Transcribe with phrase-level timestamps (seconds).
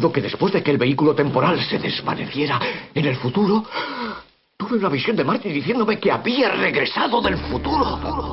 [0.00, 2.58] Que después de que el vehículo temporal se desvaneciera
[2.94, 3.66] en el futuro,
[4.56, 8.32] tuve una visión de Marty diciéndome que había regresado del futuro.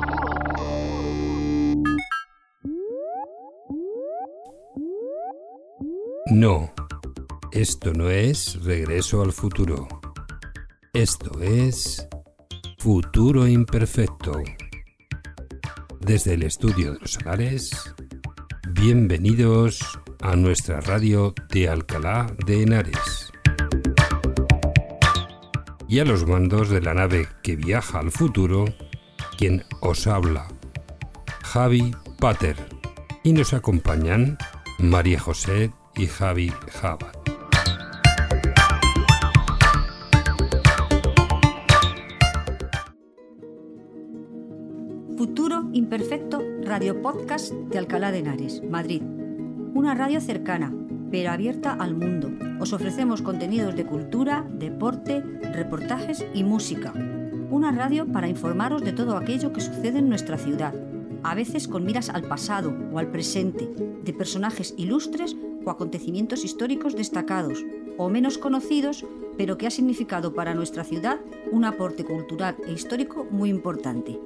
[6.30, 6.72] No,
[7.52, 9.86] esto no es regreso al futuro.
[10.94, 12.08] Esto es
[12.78, 14.40] futuro imperfecto.
[16.00, 17.94] Desde el estudio de los Solares,
[18.72, 19.80] bienvenidos
[20.20, 23.32] a nuestra radio de Alcalá de Henares.
[25.88, 28.66] Y a los mandos de la nave que viaja al futuro,
[29.36, 30.48] quien os habla,
[31.44, 32.56] Javi Pater.
[33.22, 34.38] Y nos acompañan
[34.78, 37.16] María José y Javi Jabat.
[45.16, 49.02] Futuro Imperfecto Radio Podcast de Alcalá de Henares, Madrid.
[49.74, 50.72] Una radio cercana,
[51.10, 52.30] pero abierta al mundo.
[52.60, 55.20] Os ofrecemos contenidos de cultura, deporte,
[55.52, 56.92] reportajes y música.
[57.50, 60.74] Una radio para informaros de todo aquello que sucede en nuestra ciudad,
[61.22, 63.68] a veces con miras al pasado o al presente,
[64.02, 67.64] de personajes ilustres o acontecimientos históricos destacados
[67.96, 69.04] o menos conocidos,
[69.36, 74.18] pero que ha significado para nuestra ciudad un aporte cultural e histórico muy importante.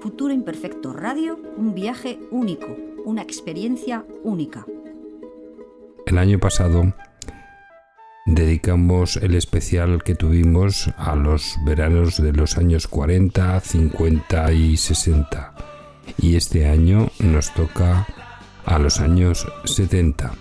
[0.00, 4.66] Futuro Imperfecto Radio, un viaje único, una experiencia única.
[6.06, 6.94] El año pasado
[8.26, 15.52] dedicamos el especial que tuvimos a los veranos de los años 40, 50 y 60.
[16.18, 18.06] Y este año nos toca
[18.64, 20.32] a los años 70.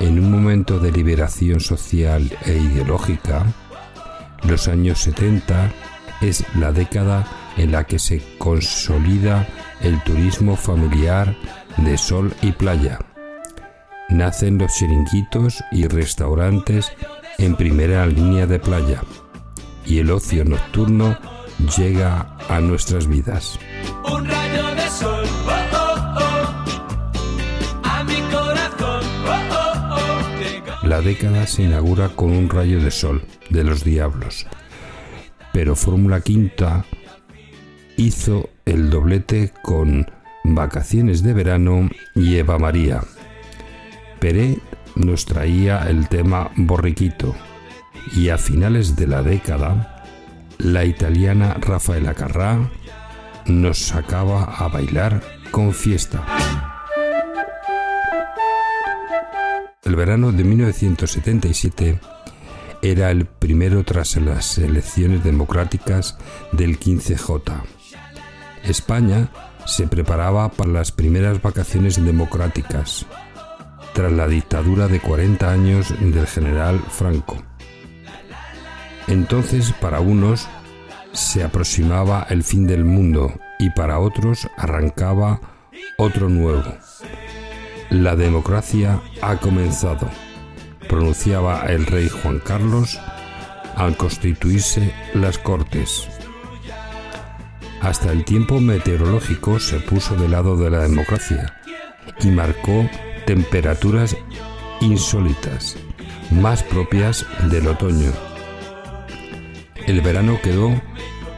[0.00, 3.46] En un momento de liberación social e ideológica,
[4.42, 5.72] los años 70
[6.20, 7.24] es la década
[7.56, 9.46] en la que se consolida
[9.82, 11.36] el turismo familiar
[11.76, 12.98] de sol y playa.
[14.12, 16.92] Nacen los chiringuitos y restaurantes
[17.38, 19.02] en primera línea de playa
[19.86, 21.16] y el ocio nocturno
[21.78, 23.58] llega a nuestras vidas.
[24.04, 29.02] Un rayo de sol, oh, oh, oh, a mi corazón,
[30.38, 30.78] llega.
[30.82, 34.46] La década se inaugura con un rayo de sol de los diablos,
[35.54, 36.84] pero Fórmula Quinta
[37.96, 40.06] hizo el doblete con
[40.44, 43.00] Vacaciones de Verano y Eva María.
[44.22, 44.60] Peré
[44.94, 47.34] nos traía el tema Borriquito
[48.14, 50.04] y a finales de la década,
[50.58, 52.70] la italiana Rafaela Carrà
[53.46, 56.24] nos sacaba a bailar con fiesta.
[59.82, 61.98] El verano de 1977
[62.80, 66.16] era el primero tras las elecciones democráticas
[66.52, 67.60] del 15J.
[68.62, 69.30] España
[69.66, 73.04] se preparaba para las primeras vacaciones democráticas,
[73.92, 77.42] tras la dictadura de 40 años del general Franco.
[79.08, 80.48] Entonces, para unos,
[81.12, 85.40] se aproximaba el fin del mundo y para otros arrancaba
[85.98, 86.74] otro nuevo.
[87.90, 90.08] La democracia ha comenzado,
[90.88, 92.98] pronunciaba el rey Juan Carlos
[93.76, 96.08] al constituirse las Cortes.
[97.80, 101.60] Hasta el tiempo meteorológico se puso del lado de la democracia
[102.20, 102.88] y marcó
[103.26, 104.16] temperaturas
[104.80, 105.76] insólitas,
[106.30, 108.12] más propias del otoño.
[109.86, 110.70] El verano quedó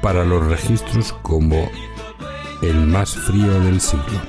[0.03, 1.71] para los registros como
[2.62, 4.21] el más frío del siglo.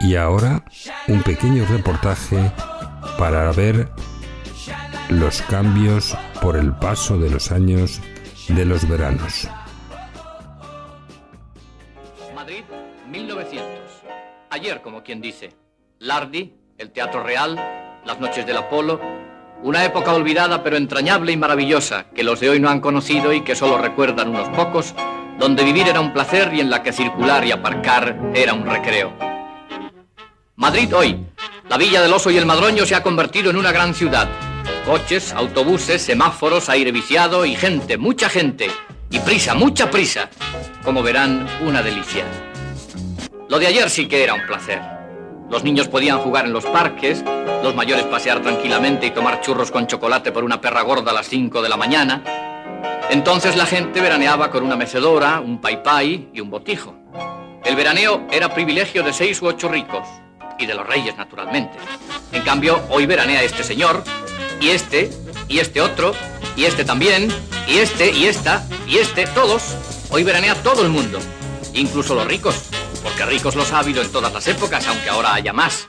[0.00, 0.62] Y ahora
[1.08, 2.52] un pequeño reportaje
[3.18, 3.90] para ver
[5.08, 8.00] los cambios por el paso de los años
[8.48, 9.48] de los veranos.
[14.56, 15.50] Ayer, como quien dice.
[15.98, 17.56] Lardi, el Teatro Real,
[18.06, 18.98] las noches del Apolo.
[19.62, 23.42] Una época olvidada pero entrañable y maravillosa que los de hoy no han conocido y
[23.42, 24.94] que solo recuerdan unos pocos,
[25.38, 29.12] donde vivir era un placer y en la que circular y aparcar era un recreo.
[30.54, 31.26] Madrid hoy.
[31.68, 34.26] La Villa del Oso y el Madroño se ha convertido en una gran ciudad.
[34.86, 38.70] Coches, autobuses, semáforos, aire viciado y gente, mucha gente.
[39.10, 40.30] Y prisa, mucha prisa.
[40.82, 42.24] Como verán, una delicia.
[43.48, 44.80] Lo de ayer sí que era un placer.
[45.48, 47.22] Los niños podían jugar en los parques,
[47.62, 51.28] los mayores pasear tranquilamente y tomar churros con chocolate por una perra gorda a las
[51.28, 52.24] 5 de la mañana.
[53.08, 56.96] Entonces la gente veraneaba con una mecedora, un paipai y un botijo.
[57.64, 60.08] El veraneo era privilegio de seis u ocho ricos,
[60.58, 61.78] y de los reyes, naturalmente.
[62.32, 64.02] En cambio, hoy veranea este señor,
[64.60, 65.10] y este,
[65.46, 66.14] y este otro,
[66.56, 67.28] y este también,
[67.68, 69.76] y este, y esta, y este, todos.
[70.10, 71.18] Hoy veranea todo el mundo,
[71.74, 72.70] incluso los ricos.
[73.06, 75.88] Porque ricos los ha habido en todas las épocas, aunque ahora haya más.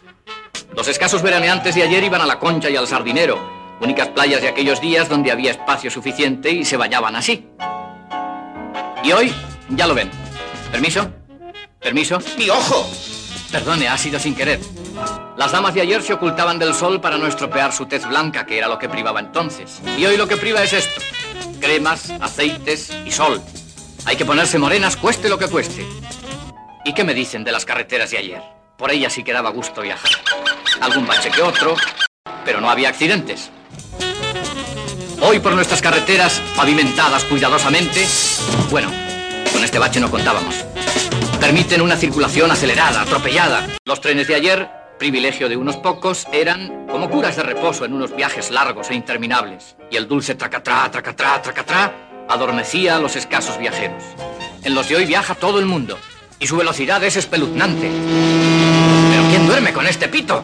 [0.76, 3.40] Los escasos veraneantes de ayer iban a la concha y al sardinero,
[3.82, 7.48] únicas playas de aquellos días donde había espacio suficiente y se bañaban así.
[9.04, 9.34] Y hoy,
[9.70, 10.12] ya lo ven.
[10.72, 11.10] ¿Permiso?
[11.80, 12.20] ¿Permiso?
[12.38, 12.88] ¡Mi ojo!
[13.52, 14.60] Perdone, ha sido sin querer.
[15.38, 18.60] Las damas de ayer se ocultaban del sol para no estropear su tez blanca, que
[18.60, 19.82] era lo que privaba entonces.
[19.98, 21.02] Y hoy lo que priva es esto.
[21.60, 23.42] Cremas, aceites y sol.
[24.06, 25.84] Hay que ponerse morenas, cueste lo que cueste.
[26.88, 28.42] ¿Y qué me dicen de las carreteras de ayer?
[28.78, 30.10] Por ellas sí que daba gusto viajar.
[30.80, 31.76] Algún bache que otro,
[32.46, 33.52] pero no había accidentes.
[35.22, 38.06] Hoy por nuestras carreteras, pavimentadas cuidadosamente,
[38.72, 38.90] bueno,
[39.52, 40.64] con este bache no contábamos.
[41.42, 43.68] Permiten una circulación acelerada, atropellada.
[43.84, 48.16] Los trenes de ayer, privilegio de unos pocos, eran como curas de reposo en unos
[48.16, 49.76] viajes largos e interminables.
[49.92, 51.94] Y el dulce tracatrá, tracatrá, tracatrá
[52.30, 54.04] adormecía a los escasos viajeros.
[54.64, 55.98] En los de hoy viaja todo el mundo
[56.40, 57.90] y su velocidad es espeluznante.
[57.90, 60.44] ¿Pero quién duerme con este pito?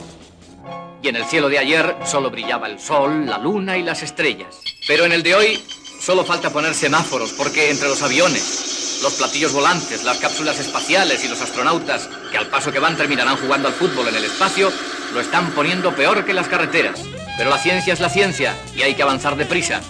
[1.01, 4.56] Y en el cielo de ayer solo brillaba el sol, la luna y las estrellas.
[4.88, 5.63] Pero en el de hoy
[6.00, 11.28] solo falta poner semáforos, porque entre los aviones, los platillos volantes, las cápsulas espaciales y
[11.28, 14.72] los astronautas, que al paso que van terminarán jugando al fútbol en el espacio,
[15.13, 17.01] lo están poniendo peor que las carreteras.
[17.38, 19.81] Pero la ciencia es la ciencia y hay que avanzar deprisa.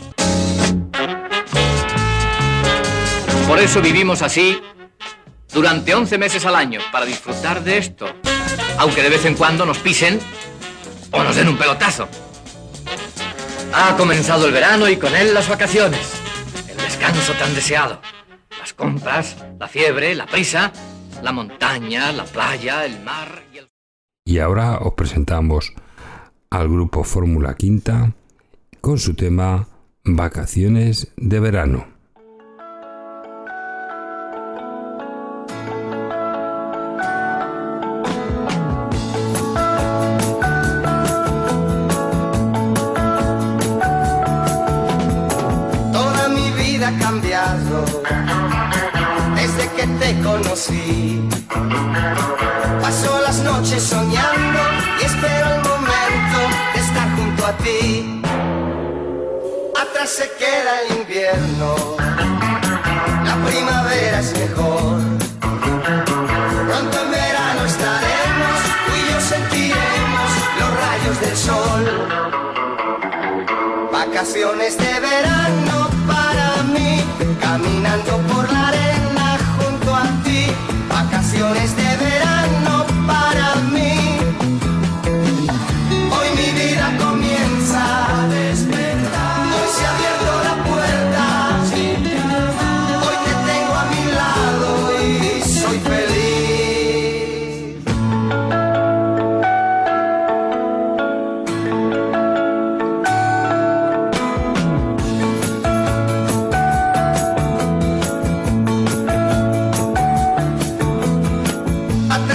[3.48, 4.60] Por eso vivimos así
[5.54, 8.08] durante 11 meses al año, para disfrutar de esto.
[8.78, 10.20] Aunque de vez en cuando nos pisen
[11.12, 12.08] o nos den un pelotazo.
[13.74, 16.14] Ha comenzado el verano y con él las vacaciones.
[16.68, 18.02] El descanso tan deseado.
[18.60, 20.72] Las compras, la fiebre, la prisa,
[21.22, 23.70] la montaña, la playa, el mar y el...
[24.26, 25.74] Y ahora os presentamos
[26.50, 28.14] al grupo Fórmula Quinta
[28.82, 29.68] con su tema
[30.04, 31.93] Vacaciones de verano.
[74.24, 75.23] Vacaciones de verano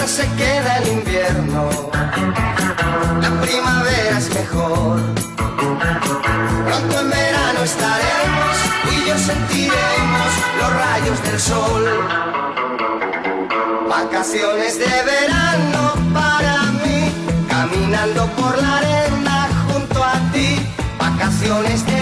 [0.09, 1.69] se queda el invierno,
[3.21, 5.01] la primavera es mejor.
[6.67, 8.57] Pronto en verano estaremos
[8.91, 11.85] y yo sentiremos los rayos del sol.
[13.87, 17.13] Vacaciones de verano para mí,
[17.51, 20.59] caminando por la arena junto a ti.
[20.99, 21.98] Vacaciones de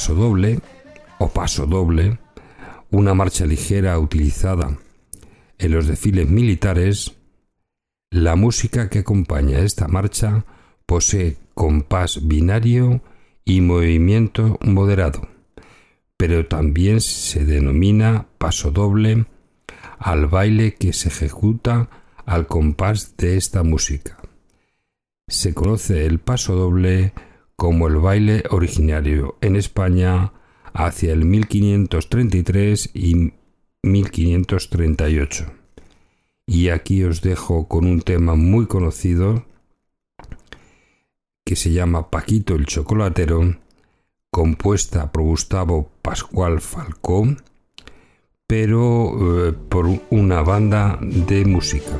[0.00, 0.60] paso doble
[1.18, 2.18] o paso doble,
[2.90, 4.78] una marcha ligera utilizada
[5.58, 7.12] en los desfiles militares,
[8.10, 10.46] la música que acompaña esta marcha
[10.86, 13.02] posee compás binario
[13.44, 15.28] y movimiento moderado,
[16.16, 19.26] pero también se denomina paso doble
[19.98, 21.90] al baile que se ejecuta
[22.24, 24.16] al compás de esta música.
[25.28, 27.12] Se conoce el paso doble
[27.60, 30.32] como el baile originario en España
[30.72, 33.34] hacia el 1533 y
[33.82, 35.44] 1538.
[36.46, 39.44] Y aquí os dejo con un tema muy conocido
[41.44, 43.58] que se llama Paquito el Chocolatero,
[44.30, 47.42] compuesta por Gustavo Pascual Falcón,
[48.46, 51.92] pero eh, por una banda de música.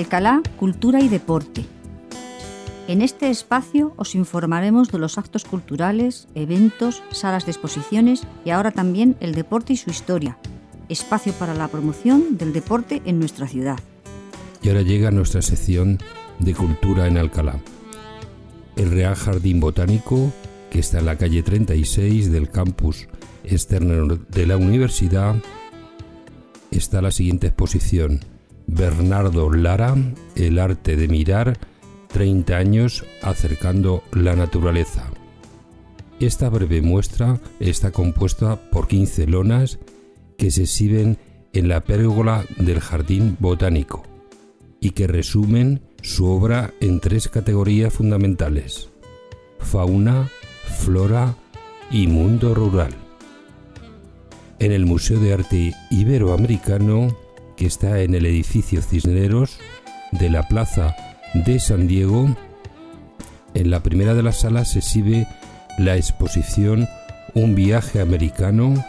[0.00, 1.66] Alcalá, Cultura y Deporte.
[2.88, 8.70] En este espacio os informaremos de los actos culturales, eventos, salas de exposiciones y ahora
[8.70, 10.38] también el deporte y su historia,
[10.88, 13.78] espacio para la promoción del deporte en nuestra ciudad.
[14.62, 15.98] Y ahora llega nuestra sección
[16.38, 17.60] de cultura en Alcalá.
[18.76, 20.32] El Real Jardín Botánico,
[20.70, 23.06] que está en la calle 36 del campus
[23.44, 25.36] externo de la universidad,
[26.70, 28.20] está la siguiente exposición
[28.72, 29.96] Bernardo Lara,
[30.36, 31.58] El arte de mirar,
[32.12, 35.10] 30 años acercando la naturaleza.
[36.20, 39.78] Esta breve muestra está compuesta por 15 lonas
[40.38, 41.18] que se exhiben
[41.52, 44.04] en la pérgola del Jardín Botánico
[44.80, 48.88] y que resumen su obra en tres categorías fundamentales,
[49.58, 50.30] fauna,
[50.78, 51.34] flora
[51.90, 52.94] y mundo rural.
[54.58, 57.16] En el Museo de Arte Iberoamericano
[57.60, 59.58] que está en el edificio Cisneros
[60.12, 60.96] de la Plaza
[61.34, 62.34] de San Diego.
[63.52, 65.26] En la primera de las salas se exhibe
[65.76, 66.88] la exposición
[67.34, 68.82] Un viaje americano,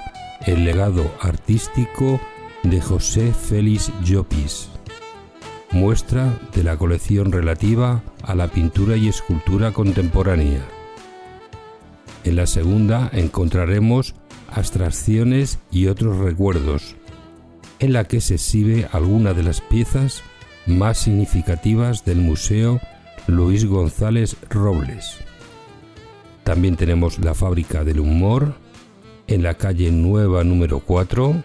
[0.46, 2.22] el legado artístico
[2.64, 4.70] de José Félix Llopis,
[5.72, 10.66] muestra de la colección relativa a la pintura y escultura contemporánea.
[12.24, 14.16] En la segunda encontraremos
[14.48, 16.96] abstracciones y otros recuerdos,
[17.82, 20.22] en la que se exhibe alguna de las piezas
[20.68, 22.80] más significativas del Museo
[23.26, 25.18] Luis González Robles.
[26.44, 28.54] También tenemos la Fábrica del Humor
[29.28, 31.44] en la calle Nueva número 4,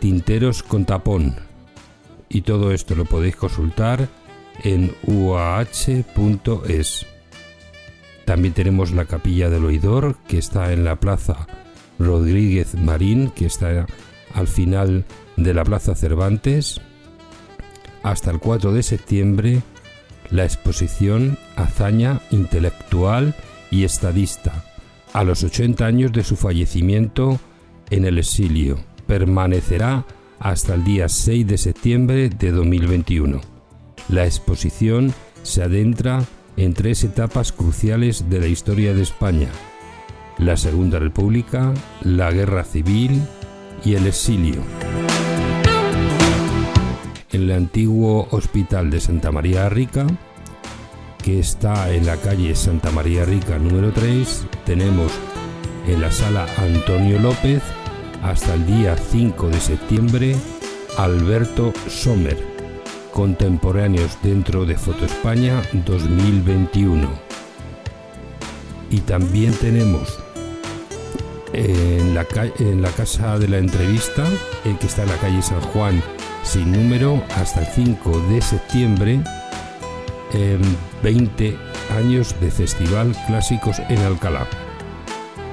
[0.00, 1.36] Tinteros con Tapón.
[2.30, 4.08] Y todo esto lo podéis consultar
[4.64, 5.66] en uah.es.
[8.24, 11.46] También tenemos la Capilla del Oidor, que está en la Plaza
[11.98, 13.86] Rodríguez Marín, que está
[14.34, 15.04] al final
[15.36, 16.80] de la Plaza Cervantes.
[18.02, 19.62] Hasta el 4 de septiembre,
[20.30, 23.34] la exposición Hazaña Intelectual
[23.70, 24.64] y Estadista,
[25.12, 27.38] a los 80 años de su fallecimiento
[27.90, 28.78] en el exilio.
[29.06, 30.04] Permanecerá
[30.38, 33.40] hasta el día 6 de septiembre de 2021.
[34.08, 36.24] La exposición se adentra
[36.56, 39.48] en tres etapas cruciales de la historia de España.
[40.38, 43.22] La Segunda República, la Guerra Civil
[43.84, 44.62] y el exilio.
[47.30, 50.06] En el antiguo Hospital de Santa María Rica,
[51.22, 55.12] que está en la calle Santa María Rica número 3, tenemos
[55.86, 57.62] en la sala Antonio López
[58.22, 60.36] hasta el día 5 de septiembre
[60.96, 62.36] Alberto Sommer,
[63.12, 67.08] contemporáneos dentro de Foto España 2021.
[68.90, 70.18] Y también tenemos
[71.52, 74.24] en la, casa de la entrevista,
[74.64, 76.00] eh, que está en la calle San Juan
[76.42, 79.22] sin número, hasta el 5 de septiembre,
[81.02, 81.58] 20
[81.96, 84.46] años de Festival Clásicos en Alcalá.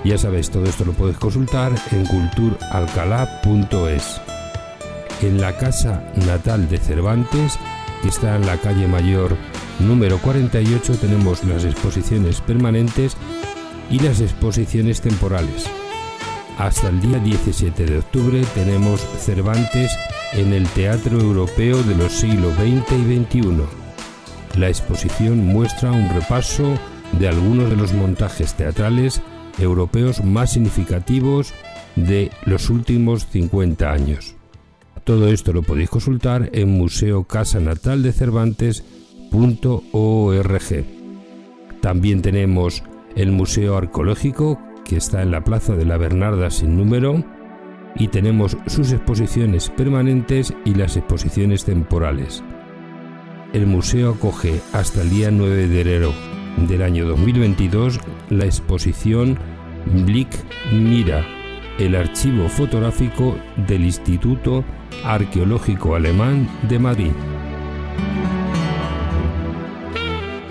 [0.04, 4.22] Ya sabéis, todo esto lo puedes consultar en culturalcalá.es.
[5.22, 7.58] En la casa natal de Cervantes,
[8.02, 9.36] que está en la calle Mayor
[9.80, 13.18] número 48, tenemos las exposiciones permanentes
[13.90, 15.68] y las exposiciones temporales.
[16.58, 19.92] Hasta el día 17 de octubre tenemos Cervantes
[20.34, 23.64] en el Teatro Europeo de los siglos XX y XXI.
[24.58, 26.80] La exposición muestra un repaso
[27.20, 29.22] de algunos de los montajes teatrales
[29.60, 31.54] europeos más significativos
[31.98, 34.36] de los últimos 50 años.
[35.04, 38.82] Todo esto lo podéis consultar en Museo Casa Natal de Cervantes.org.
[41.82, 42.82] También tenemos
[43.16, 47.24] el Museo Arqueológico, que está en la Plaza de la Bernarda sin número,
[47.98, 52.44] y tenemos sus exposiciones permanentes y las exposiciones temporales.
[53.54, 56.14] El museo acoge hasta el día 9 de enero
[56.68, 59.38] del año 2022 la exposición
[60.06, 60.30] Blick
[60.72, 61.26] Mira,
[61.80, 64.64] el archivo fotográfico del Instituto
[65.04, 67.12] Arqueológico Alemán de Madrid.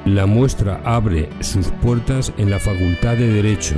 [0.04, 3.76] La muestra abre sus puertas en la Facultad de Derecho.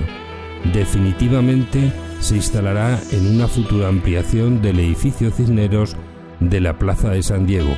[0.72, 5.96] Definitivamente se instalará en una futura ampliación del edificio Cisneros
[6.38, 7.76] de la Plaza de San Diego.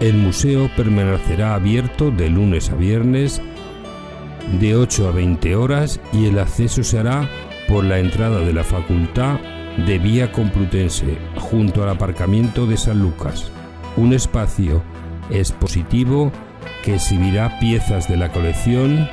[0.00, 3.42] El museo permanecerá abierto de lunes a viernes
[4.60, 7.28] de 8 a 20 horas y el acceso se hará
[7.68, 9.38] por la entrada de la Facultad
[9.86, 13.50] de Vía Complutense, junto al aparcamiento de San Lucas,
[13.96, 14.82] un espacio
[15.30, 16.30] expositivo
[16.84, 19.08] que exhibirá piezas de la colección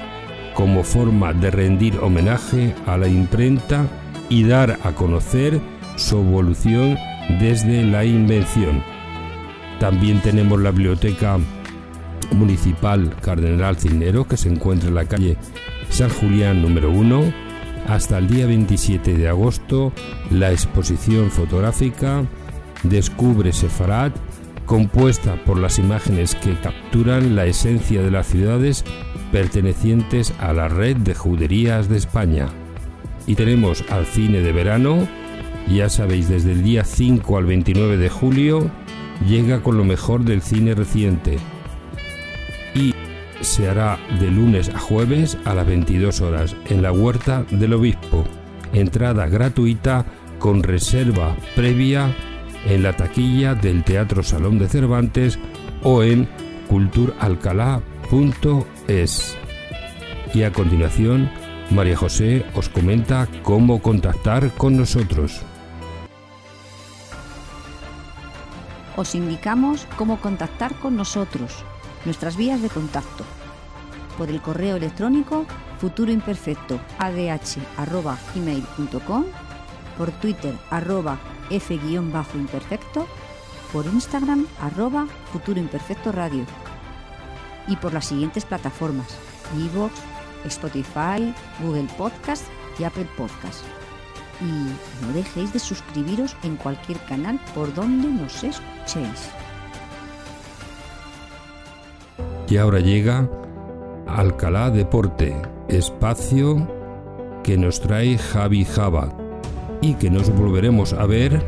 [0.54, 3.88] como forma de rendir homenaje a la imprenta
[4.28, 5.60] y dar a conocer
[5.96, 6.98] su evolución
[7.40, 8.84] desde la invención.
[9.80, 11.40] También tenemos la biblioteca
[12.32, 15.38] municipal Cardenal Cisnero que se encuentra en la calle
[15.90, 17.34] San Julián número 1
[17.88, 19.92] hasta el día 27 de agosto
[20.30, 22.26] la exposición fotográfica
[22.84, 24.12] Descubre Sefarad
[24.70, 28.86] compuesta por las imágenes que capturan la esencia de las ciudades
[29.32, 32.50] pertenecientes a la red de juderías de España.
[33.26, 35.08] Y tenemos al cine de verano,
[35.68, 38.70] ya sabéis, desde el día 5 al 29 de julio,
[39.28, 41.40] llega con lo mejor del cine reciente.
[42.80, 42.96] Y
[43.42, 48.24] se hará de lunes a jueves a las 22 horas en la Huerta del Obispo.
[48.72, 50.06] Entrada gratuita
[50.40, 52.16] con reserva previa
[52.66, 55.38] en la taquilla del Teatro Salón de Cervantes
[55.84, 56.30] o en
[56.70, 59.38] culturalcalá.es.
[60.34, 61.30] Y a continuación,
[61.72, 65.42] María José os comenta cómo contactar con nosotros.
[68.96, 71.64] Os indicamos cómo contactar con nosotros,
[72.06, 73.24] nuestras vías de contacto.
[74.18, 75.46] Por el correo electrónico
[75.80, 76.80] futuroimperfecto
[79.98, 81.18] por Twitter arroba
[81.50, 83.08] f-imperfecto,
[83.72, 86.46] por Instagram arroba futuro imperfecto radio
[87.68, 89.16] y por las siguientes plataformas,
[89.58, 89.94] Evox,
[90.46, 92.46] Spotify, Google Podcast
[92.80, 93.64] y Apple Podcast.
[94.42, 99.30] Y no dejéis de suscribiros en cualquier canal por donde nos escuchéis.
[102.50, 103.30] Y ahora llega
[104.08, 106.68] Alcalá Deporte, espacio
[107.44, 109.16] que nos trae Javi Java
[109.82, 111.46] y que nos volveremos a ver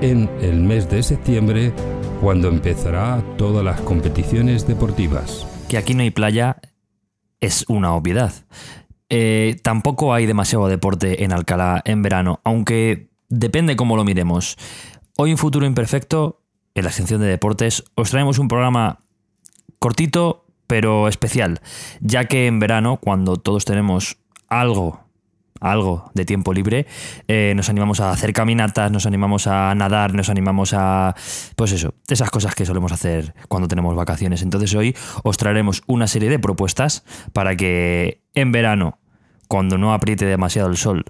[0.00, 1.74] en el mes de septiembre
[2.22, 5.46] cuando empezará todas las competiciones deportivas.
[5.68, 6.56] Que aquí no hay playa
[7.40, 8.32] es una obviedad.
[9.10, 14.56] Eh, tampoco hay demasiado deporte en Alcalá en verano, aunque depende cómo lo miremos.
[15.18, 16.40] Hoy en Futuro Imperfecto,
[16.74, 19.00] en la sección de deportes, os traemos un programa
[19.78, 21.60] cortito pero especial,
[22.00, 25.08] ya que en verano, cuando todos tenemos algo
[25.60, 26.86] algo de tiempo libre,
[27.26, 31.14] eh, nos animamos a hacer caminatas, nos animamos a nadar, nos animamos a...
[31.56, 34.42] Pues eso, esas cosas que solemos hacer cuando tenemos vacaciones.
[34.42, 38.98] Entonces hoy os traeremos una serie de propuestas para que en verano,
[39.48, 41.04] cuando no apriete demasiado el sol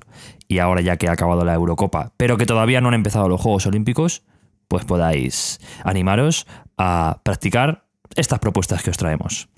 [0.47, 3.41] y ahora ya que ha acabado la Eurocopa, pero que todavía no han empezado los
[3.41, 4.23] Juegos Olímpicos,
[4.69, 9.49] pues podáis animaros a practicar estas propuestas que os traemos.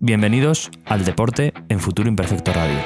[0.00, 2.78] Bienvenidos al deporte en Futuro Imperfecto Radio.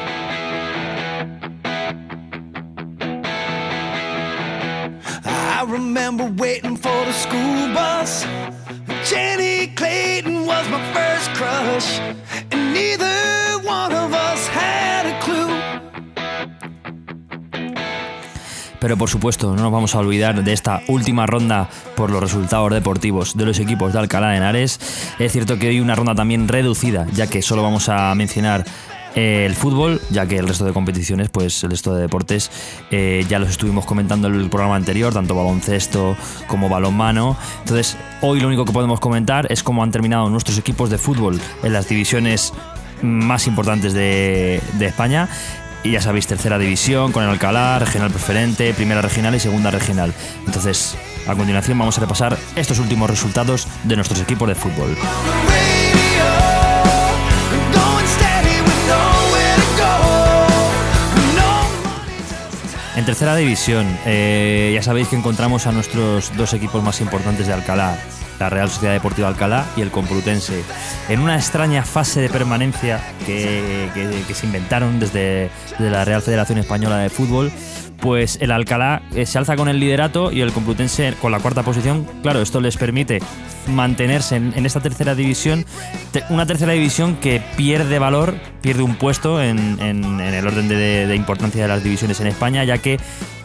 [18.82, 22.72] Pero por supuesto, no nos vamos a olvidar de esta última ronda por los resultados
[22.72, 24.80] deportivos de los equipos de Alcalá de Henares.
[25.20, 28.64] Es cierto que hoy una ronda también reducida, ya que solo vamos a mencionar
[29.14, 32.50] eh, el fútbol, ya que el resto de competiciones, pues el resto de deportes,
[32.90, 36.16] eh, ya los estuvimos comentando en el programa anterior, tanto baloncesto
[36.48, 37.36] como balonmano.
[37.60, 41.40] Entonces, hoy lo único que podemos comentar es cómo han terminado nuestros equipos de fútbol
[41.62, 42.52] en las divisiones
[43.00, 45.28] más importantes de, de España.
[45.84, 50.14] Y ya sabéis, tercera división con el Alcalá, regional preferente, primera regional y segunda regional.
[50.46, 54.96] Entonces, a continuación vamos a repasar estos últimos resultados de nuestros equipos de fútbol.
[62.94, 67.54] En tercera división, eh, ya sabéis que encontramos a nuestros dos equipos más importantes de
[67.54, 67.96] Alcalá,
[68.38, 70.62] la Real Sociedad Deportiva Alcalá y el Complutense,
[71.08, 73.88] en una extraña fase de permanencia que,
[74.34, 77.50] se inventaron desde la Real Federación Española de Fútbol.
[78.02, 81.62] Pues el Alcalá eh, se alza con el liderato y el Complutense con la cuarta
[81.62, 82.04] posición.
[82.22, 83.20] Claro, esto les permite
[83.68, 85.64] mantenerse en, esta tercera división,
[86.28, 91.14] una tercera división que pierde valor, pierde un puesto en, el orden de, de- de
[91.14, 92.98] importancia de las divisiones en España, ya que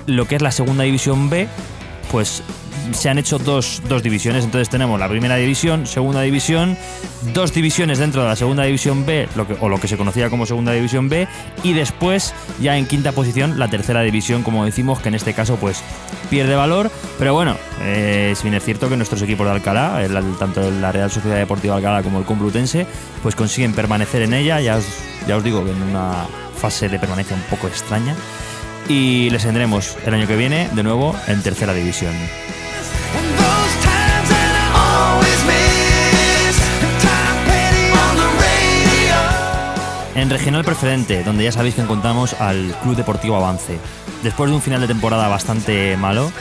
[0.08, 1.48] lo que es la segunda división B,
[2.12, 2.44] pues
[2.92, 4.46] se han hecho dos, dos divisiones.
[4.46, 6.78] Entonces tenemos la primera división, segunda división,
[7.34, 10.30] dos divisiones dentro de la segunda división B, lo que, o lo que se conocía
[10.30, 11.28] como segunda división B,
[11.64, 15.56] y después ya en quinta posición la tercera división, como decimos, que en este caso
[15.58, 15.82] pues
[16.30, 16.92] pierde valor.
[17.20, 20.02] Pero bueno, eh, si bien es cierto que nuestros equipos de Alcalá,
[20.40, 22.86] tanto la Real Sociedad Deportiva Alcalá como el Complutense,
[23.24, 24.86] pues consiguen permanecer en ella, ya os,
[25.28, 26.26] ya os digo en una
[26.58, 28.16] fase de permanencia un poco extraña.
[28.90, 32.14] Y les tendremos el año que viene de nuevo en tercera división.
[40.16, 43.78] En regional preferente, donde ya sabéis que encontramos al Club Deportivo Avance.
[44.24, 46.32] Después de un final de temporada bastante malo,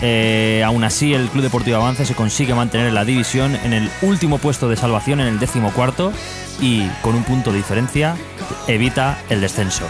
[0.00, 3.90] eh, aún así el Club Deportivo Avance se consigue mantener en la división en el
[4.00, 6.12] último puesto de salvación en el décimo cuarto
[6.60, 8.16] y con un punto de diferencia
[8.68, 9.84] evita el descenso.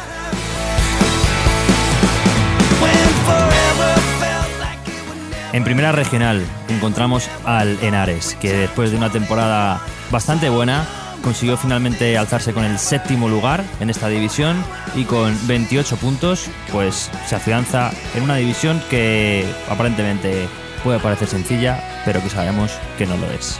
[5.57, 10.87] En primera regional encontramos al Henares, que después de una temporada bastante buena
[11.23, 14.62] consiguió finalmente alzarse con el séptimo lugar en esta división
[14.95, 20.47] y con 28 puntos pues se afianza en una división que aparentemente
[20.85, 23.59] puede parecer sencilla, pero que sabemos que no lo es.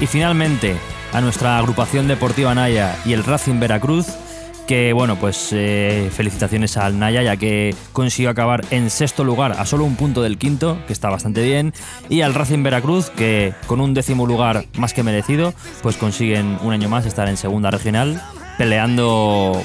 [0.00, 0.78] Y finalmente,
[1.12, 4.06] a nuestra agrupación deportiva Naya y el Racing Veracruz,
[4.68, 9.64] que bueno, pues eh, felicitaciones al Naya, ya que consiguió acabar en sexto lugar a
[9.64, 11.72] solo un punto del quinto, que está bastante bien,
[12.10, 16.74] y al Racing Veracruz, que con un décimo lugar más que merecido, pues consiguen un
[16.74, 18.22] año más estar en segunda regional,
[18.58, 19.58] peleando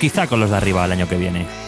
[0.00, 1.67] quizá con los de arriba el año que viene.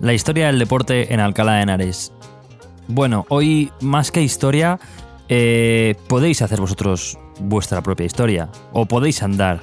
[0.00, 2.10] La historia del deporte en Alcalá de Henares.
[2.88, 4.80] Bueno, hoy más que historia,
[5.28, 8.48] eh, podéis hacer vosotros vuestra propia historia.
[8.72, 9.60] O podéis andar,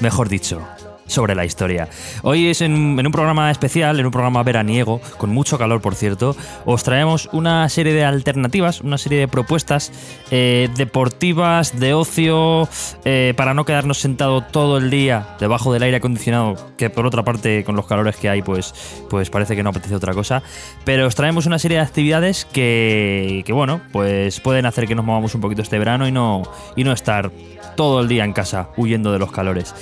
[0.00, 0.60] mejor dicho,
[1.08, 1.88] sobre la historia.
[2.22, 6.36] Hoy es en, un programa especial, en un programa veraniego, con mucho calor por cierto,
[6.64, 9.90] os traemos una serie de alternativas, una serie de propuestas
[10.30, 12.68] eh, deportivas, de ocio,
[13.04, 17.24] eh, para no quedarnos sentado todo el día debajo del aire acondicionado, que por otra
[17.24, 18.74] parte con los calores que hay pues,
[19.10, 20.42] pues parece que no apetece otra cosa,
[20.84, 25.04] pero os traemos una serie de actividades que, que bueno, pues pueden hacer que nos
[25.04, 26.42] movamos un poquito este verano y no,
[26.76, 27.30] y no estar
[27.76, 29.74] todo el día en casa huyendo de los calores.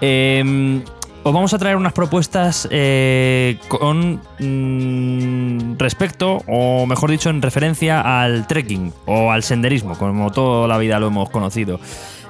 [0.00, 0.82] Eh,
[1.26, 8.22] os vamos a traer unas propuestas eh, con mm, respecto, o mejor dicho, en referencia
[8.22, 11.80] al trekking o al senderismo, como toda la vida lo hemos conocido.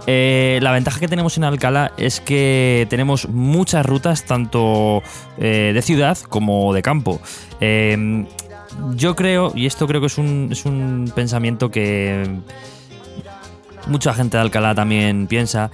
[0.07, 5.02] Eh, la ventaja que tenemos en Alcalá es que tenemos muchas rutas, tanto
[5.37, 7.20] eh, de ciudad como de campo.
[7.61, 8.24] Eh,
[8.94, 12.40] yo creo, y esto creo que es un, es un pensamiento que
[13.88, 15.70] mucha gente de Alcalá también piensa,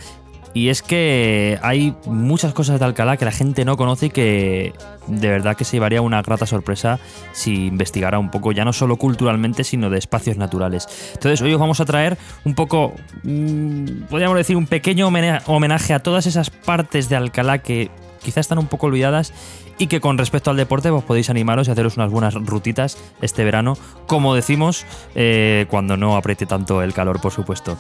[0.55, 4.73] y es que hay muchas cosas de Alcalá que la gente no conoce y que
[5.07, 6.99] de verdad que se llevaría una grata sorpresa
[7.33, 10.87] si investigara un poco, ya no solo culturalmente, sino de espacios naturales.
[11.15, 16.01] Entonces, hoy os vamos a traer un poco, mmm, podríamos decir, un pequeño homenaje a
[16.01, 17.91] todas esas partes de Alcalá que
[18.23, 19.33] quizás están un poco olvidadas
[19.79, 23.45] y que con respecto al deporte vos podéis animaros y haceros unas buenas rutitas este
[23.45, 27.77] verano, como decimos, eh, cuando no apriete tanto el calor, por supuesto.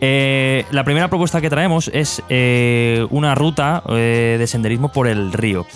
[0.00, 5.66] Eh, la primera propuesta que traemos es eh, una ruta de senderismo por el río.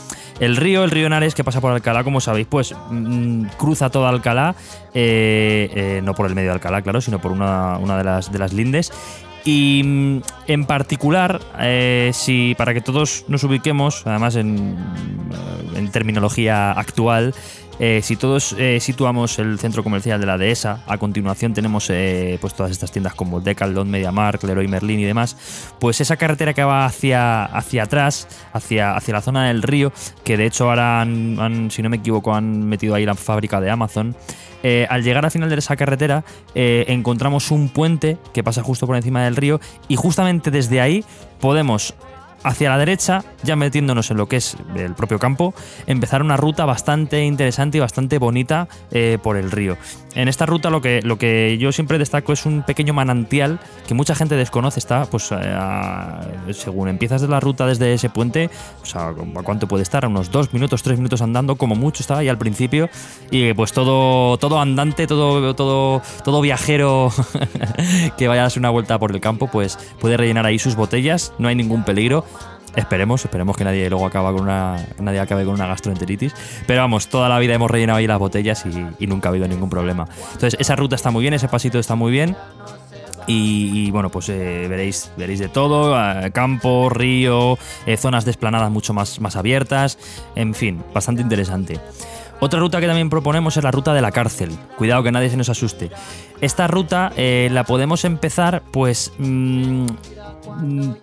[0.41, 4.09] El río, el río Henares, que pasa por Alcalá, como sabéis, pues mmm, cruza toda
[4.09, 4.55] Alcalá,
[4.95, 8.53] no por el medio de Alcalá, claro, sino por una, una de, las, de las
[8.53, 8.93] lindes.
[9.45, 14.77] Y mm, en particular, eh, si para que todos nos ubiquemos, además en,
[15.75, 17.35] en terminología actual,
[17.79, 22.39] eh, si todos eh, situamos el centro comercial de la Dehesa, a continuación tenemos eh,
[22.41, 25.37] pues todas estas tiendas como Decathlon, MediaMarkt, Leroy Merlin y demás,
[25.79, 29.93] pues esa carretera que va hacia, hacia atrás, hacia, hacia la zona del río,
[30.25, 33.71] que de hecho ahora, han, si no me equivoco, han metido ahí la fábrica de
[33.71, 34.17] Amazon,
[34.89, 39.23] al llegar al final de esa carretera encontramos un puente que pasa justo por encima
[39.23, 41.05] del río y justamente desde ahí
[41.41, 41.95] podemos
[42.43, 45.55] hacia la derecha, ya metiéndonos en lo que es el propio campo,
[45.87, 49.77] empezar una ruta bastante interesante y bastante bonita eh, por el río.
[50.15, 53.95] En esta ruta lo que, lo que yo siempre destaco es un pequeño manantial que
[53.95, 54.81] mucha gente desconoce.
[54.81, 59.69] Está, pues, a, según empiezas de la ruta desde ese puente, pues a, a, cuánto
[59.69, 62.89] puede estar, a unos dos minutos, tres minutos andando, como mucho estaba ahí al principio.
[63.31, 67.13] Y pues todo, todo andante, todo, todo, todo viajero
[68.19, 71.33] que vaya a darse una vuelta por el campo, pues puede rellenar ahí sus botellas,
[71.39, 72.25] no hay ningún peligro.
[72.77, 76.35] Esperemos, esperemos que nadie luego acaba con una, nadie acabe con una gastroenteritis.
[76.67, 79.71] Pero vamos, toda la vida hemos rellenado ahí las botellas y, nunca ha habido ningún
[79.71, 80.07] problema.
[80.33, 82.37] Entonces, esa ruta está muy bien, ese pasito está muy bien.
[83.31, 88.95] Y, bueno, pues eh, veréis, veréis de todo, eh, campo, río, eh, zonas desplanadas mucho
[88.95, 89.99] más, más abiertas,
[90.35, 91.79] en fin, bastante interesante.
[92.41, 94.57] Otra ruta que también proponemos es la ruta de la cárcel.
[94.79, 95.91] Cuidado que nadie se nos asuste.
[96.41, 99.87] Esta ruta la podemos empezar, pues, mmm,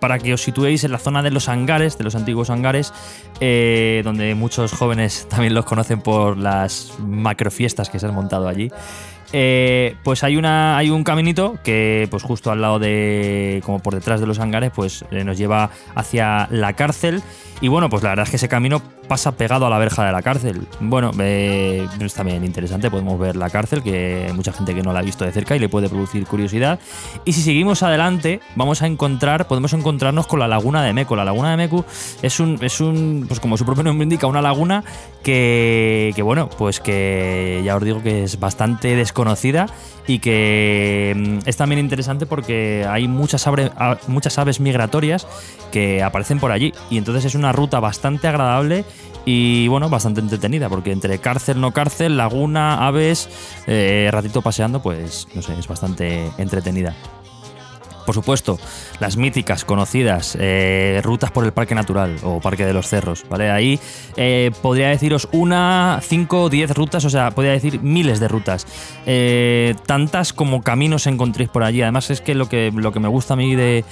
[0.00, 2.92] para que os situéis en la zona de los hangares, de los antiguos hangares,
[3.40, 8.70] eh, donde muchos jóvenes también los conocen por las macrofiestas que se han montado allí.
[9.32, 13.94] Eh, pues hay una hay un caminito que pues justo al lado de como por
[13.94, 17.22] detrás de los hangares pues eh, nos lleva hacia la cárcel.
[17.60, 20.12] Y bueno pues la verdad es que ese camino pasa pegado a la verja de
[20.12, 20.66] la cárcel.
[20.80, 24.92] Bueno eh, es también interesante podemos ver la cárcel que hay mucha gente que no
[24.92, 26.78] la ha visto de cerca y le puede producir curiosidad.
[27.24, 31.16] Y si seguimos adelante vamos a encontrar podemos encontrarnos con la laguna de Meco.
[31.16, 31.84] La laguna de Meco
[32.22, 34.84] es un es un pues como su propio nombre indica una laguna
[35.22, 39.66] que, que bueno pues que ya os digo que es bastante desconocida conocida
[40.06, 43.72] y que mm, es también interesante porque hay muchas, abre,
[44.06, 45.26] muchas aves migratorias
[45.72, 46.72] que aparecen por allí.
[46.90, 48.84] Y entonces es una ruta bastante agradable
[49.24, 53.28] y bueno, bastante entretenida porque entre cárcel, no cárcel, laguna, aves,
[53.66, 56.94] eh, ratito paseando, pues no sé, es bastante entretenida
[58.06, 58.58] por supuesto,
[59.00, 63.50] las míticas, conocidas, eh, rutas por el Parque Natural o Parque de los Cerros, ¿vale?
[63.50, 63.78] Ahí
[64.16, 68.66] eh, podría deciros una, cinco o diez rutas, o sea, podría decir miles de rutas.
[69.04, 71.82] Eh, tantas como caminos encontréis por allí.
[71.82, 73.84] Además, es que lo que, lo que me gusta a mí de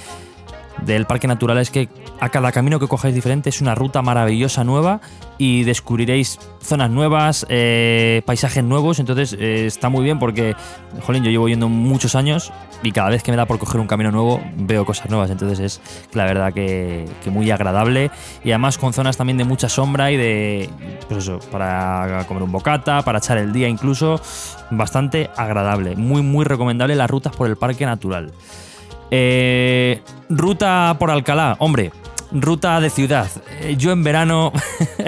[0.82, 1.88] del Parque Natural es que
[2.20, 5.00] a cada camino que cojáis diferente es una ruta maravillosa nueva
[5.38, 8.98] y descubriréis zonas nuevas, eh, paisajes nuevos.
[8.98, 10.54] Entonces eh, está muy bien porque,
[11.02, 13.87] jolín, yo llevo yendo muchos años y cada vez que me da por coger un
[13.87, 15.30] camino nuevo veo cosas nuevas.
[15.30, 15.80] Entonces es
[16.12, 18.10] la verdad que, muy agradable
[18.44, 20.70] y además con zonas también de mucha sombra y de,
[21.08, 24.20] pues para comer un bocata, para echar el día incluso.
[24.70, 25.96] Bastante agradable.
[25.96, 28.32] Muy, muy recomendable las rutas por el Parque Natural.
[29.10, 31.92] Eh, ruta por Alcalá, hombre,
[32.32, 33.30] ruta de ciudad.
[33.60, 34.52] Eh, Yo en verano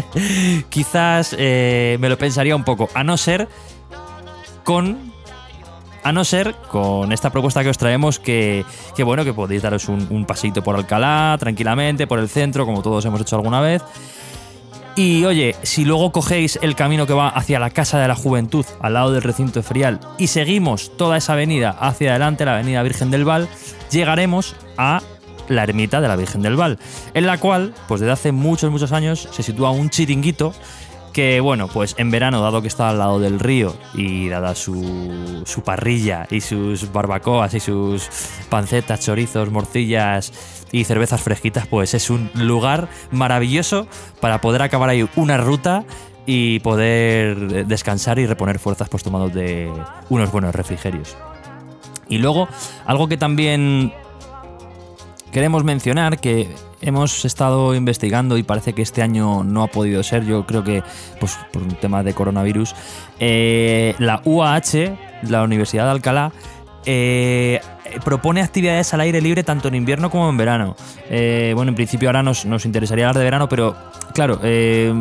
[0.69, 3.49] quizás eh, me lo pensaría un poco, a no ser
[4.65, 5.15] con...
[6.03, 9.89] A no ser con esta propuesta que os traemos que, que bueno, que podéis daros
[9.89, 13.83] un, un paseíto por Alcalá, tranquilamente, por el centro, como todos hemos hecho alguna vez.
[14.99, 18.65] Y oye, si luego cogéis el camino que va hacia la Casa de la Juventud,
[18.81, 23.11] al lado del recinto ferial, y seguimos toda esa avenida hacia adelante, la avenida Virgen
[23.11, 23.47] del Val,
[23.91, 25.03] llegaremos a
[25.49, 26.79] la ermita de la Virgen del Val,
[27.13, 30.55] en la cual, pues desde hace muchos, muchos años, se sitúa un chiringuito
[31.13, 35.43] que, bueno, pues en verano, dado que está al lado del río y dada su,
[35.45, 38.09] su parrilla y sus barbacoas y sus
[38.49, 40.33] pancetas, chorizos, morcillas
[40.77, 43.87] y cervezas fresquitas, pues es un lugar maravilloso
[44.21, 45.85] para poder acabar ahí una ruta
[46.27, 49.73] y poder descansar y reponer fuerzas pues tomando de
[50.11, 51.17] unos buenos refrigerios.
[52.11, 52.47] Y luego,
[52.85, 53.95] algo que también
[55.33, 56.51] queremos mencionar, que
[56.83, 60.83] hemos estado investigando y parece que este año no ha podido ser, yo creo que
[61.19, 62.75] pues, por un tema de coronavirus,
[63.19, 66.33] eh, la UAH, la Universidad de Alcalá,
[66.85, 67.61] eh,
[68.05, 70.77] propone actividades al aire libre tanto en invierno como en verano.
[71.11, 73.77] Eh, bueno, en principio ahora nos, nos, interesaría hablar de verano, pero
[74.13, 74.93] claro, eh,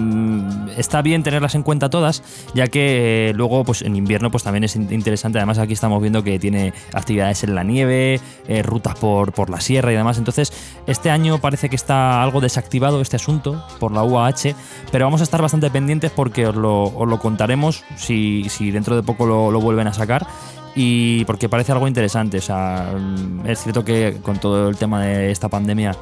[0.77, 4.63] está bien tenerlas en cuenta todas, ya que eh, luego pues en invierno pues también
[4.63, 5.39] es interesante.
[5.39, 9.61] Además aquí estamos viendo que tiene actividades en la nieve, eh, rutas por, por la
[9.61, 10.17] sierra y demás.
[10.17, 10.53] Entonces
[10.87, 14.55] este año parece que está algo desactivado este asunto por la UAH,
[14.91, 18.95] pero vamos a estar bastante pendientes porque os lo, os lo contaremos si, si dentro
[18.95, 20.27] de poco lo vuelven a sacar
[20.75, 22.37] y porque parece algo interesante.
[22.37, 22.93] O sea,
[23.45, 25.95] es cierto que con todo el tema de esta pandemia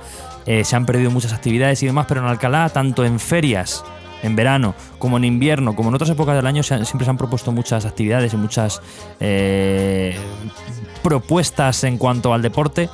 [0.45, 3.83] eh, se han perdido muchas actividades y demás, pero en Alcalá, tanto en ferias,
[4.23, 7.11] en verano, como en invierno, como en otras épocas del año, se han, siempre se
[7.11, 8.81] han propuesto muchas actividades y muchas
[9.19, 10.17] eh,
[11.03, 12.89] propuestas en cuanto al deporte.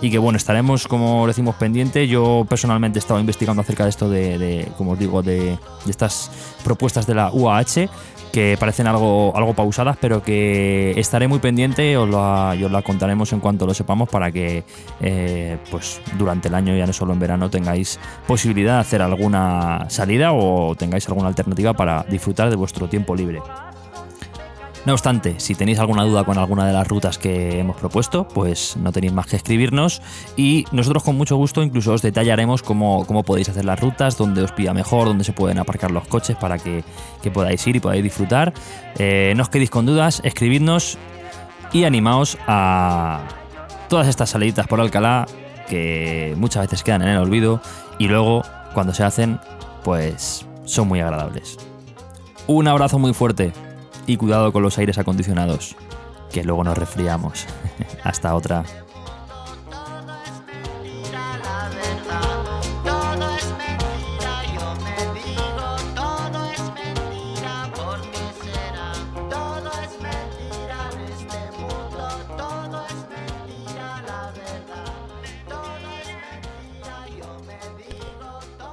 [0.00, 2.06] Y que bueno, estaremos, como decimos, pendiente.
[2.06, 5.90] Yo personalmente he estado investigando acerca de esto de, de como os digo, de, de
[5.90, 6.30] estas
[6.62, 7.88] propuestas de la UAH
[8.32, 12.82] que parecen algo, algo pausadas, pero que estaré muy pendiente os la, y os la
[12.82, 14.64] contaremos en cuanto lo sepamos para que
[15.00, 19.86] eh, pues durante el año, ya no solo en verano, tengáis posibilidad de hacer alguna
[19.88, 23.40] salida o tengáis alguna alternativa para disfrutar de vuestro tiempo libre.
[24.86, 28.76] No obstante, si tenéis alguna duda con alguna de las rutas que hemos propuesto, pues
[28.76, 30.00] no tenéis más que escribirnos
[30.36, 34.42] y nosotros con mucho gusto incluso os detallaremos cómo, cómo podéis hacer las rutas, dónde
[34.42, 36.84] os pilla mejor, dónde se pueden aparcar los coches para que,
[37.22, 38.54] que podáis ir y podáis disfrutar.
[38.98, 40.96] Eh, no os quedéis con dudas, escribidnos
[41.72, 43.20] y animaos a
[43.88, 45.26] todas estas saliditas por Alcalá
[45.68, 47.60] que muchas veces quedan en el olvido
[47.98, 49.38] y luego cuando se hacen
[49.82, 51.58] pues son muy agradables.
[52.46, 53.52] Un abrazo muy fuerte
[54.08, 55.76] y cuidado con los aires acondicionados,
[56.32, 57.46] que luego nos resfriamos.
[58.02, 58.64] Hasta otra.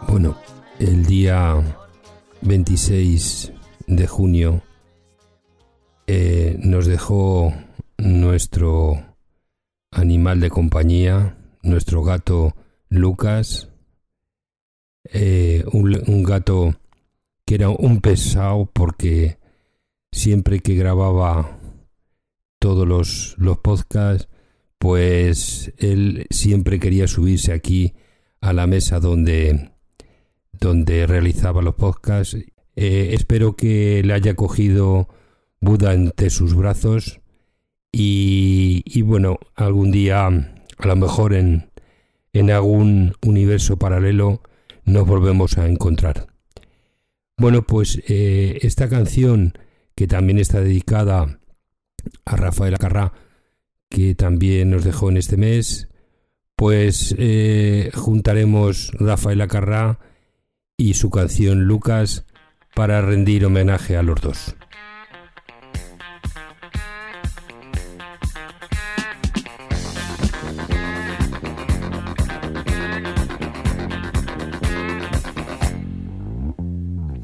[0.08, 0.38] Bueno,
[0.80, 1.62] el día
[2.42, 3.52] 26
[3.88, 4.62] de junio
[6.08, 7.54] eh, nos dejó
[7.98, 9.04] nuestro
[9.92, 12.56] animal de compañía, nuestro gato
[12.90, 13.70] Lucas,
[15.12, 16.76] eh, un, gato
[17.46, 19.38] que era un pesado porque
[20.12, 21.60] siempre que grababa
[22.60, 24.28] todos los, los podcasts,
[24.78, 27.94] pues él siempre quería subirse aquí
[28.42, 29.72] a la mesa donde,
[30.52, 32.38] donde realizaba los podcasts.
[32.76, 35.08] Eh, espero que le haya cogido
[35.62, 37.22] Buda entre sus brazos
[37.92, 41.72] y, bueno, algún día, a lo mejor en,
[42.34, 44.42] en algún universo paralelo,
[44.84, 46.28] nos volvemos a encontrar.
[47.38, 49.54] Bueno, pues eh, esta canción
[49.96, 51.40] que también está dedicada
[52.26, 53.14] a Rafael Acarrá,
[53.90, 55.88] que también nos dejó en este mes,
[56.56, 60.00] pues eh, juntaremos Rafael Acarrá
[60.78, 62.26] y su canción Lucas
[62.76, 64.56] para rendir homenaje a los dos.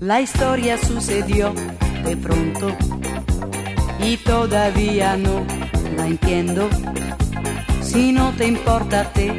[0.02, 1.54] La historia sucedió
[2.04, 2.76] de pronto
[4.04, 5.46] y todavía no
[5.96, 6.68] la entiendo.
[7.84, 9.32] Si no te importa te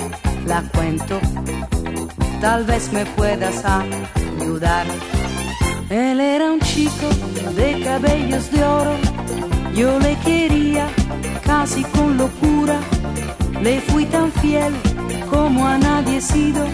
[0.46, 1.18] la cuento,
[2.40, 4.86] tal vez me puedas ayudar.
[5.90, 7.08] Él era un chico
[7.56, 8.94] de cabellos de oro,
[9.74, 10.86] yo le quería
[11.44, 12.78] casi con locura,
[13.60, 14.72] le fui tan fiel
[15.28, 16.64] como a nadie sido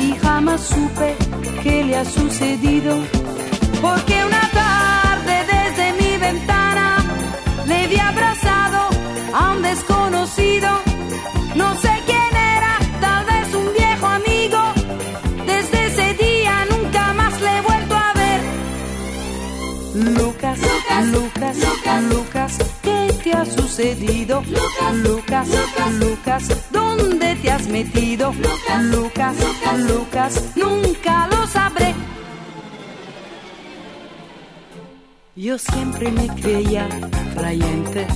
[0.00, 1.16] y jamás supe
[1.62, 2.96] qué le ha sucedido.
[3.80, 6.96] Porque una tarde desde mi ventana
[7.66, 8.80] le vi abrazado
[9.34, 10.68] a un desconocido.
[11.54, 14.60] No sé quién era, tal vez un viejo amigo.
[15.46, 18.40] Desde ese día nunca más le he vuelto a ver.
[20.18, 22.69] Lucas, Lucas, Lucas, Lucas, ¿qué
[23.32, 24.42] ha sucedido?
[25.02, 25.48] Lucas,
[25.98, 28.32] Lucas, ¿dónde te has metido?
[28.90, 29.38] Lucas,
[29.78, 31.94] Lucas, nunca lo sabré.
[35.36, 36.88] Yo siempre me creía
[37.36, 38.06] creyente,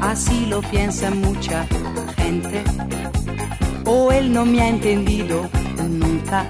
[0.00, 1.66] así lo piensa mucha
[2.16, 2.62] gente.
[3.84, 5.48] O él no me ha entendido
[5.88, 6.46] nunca,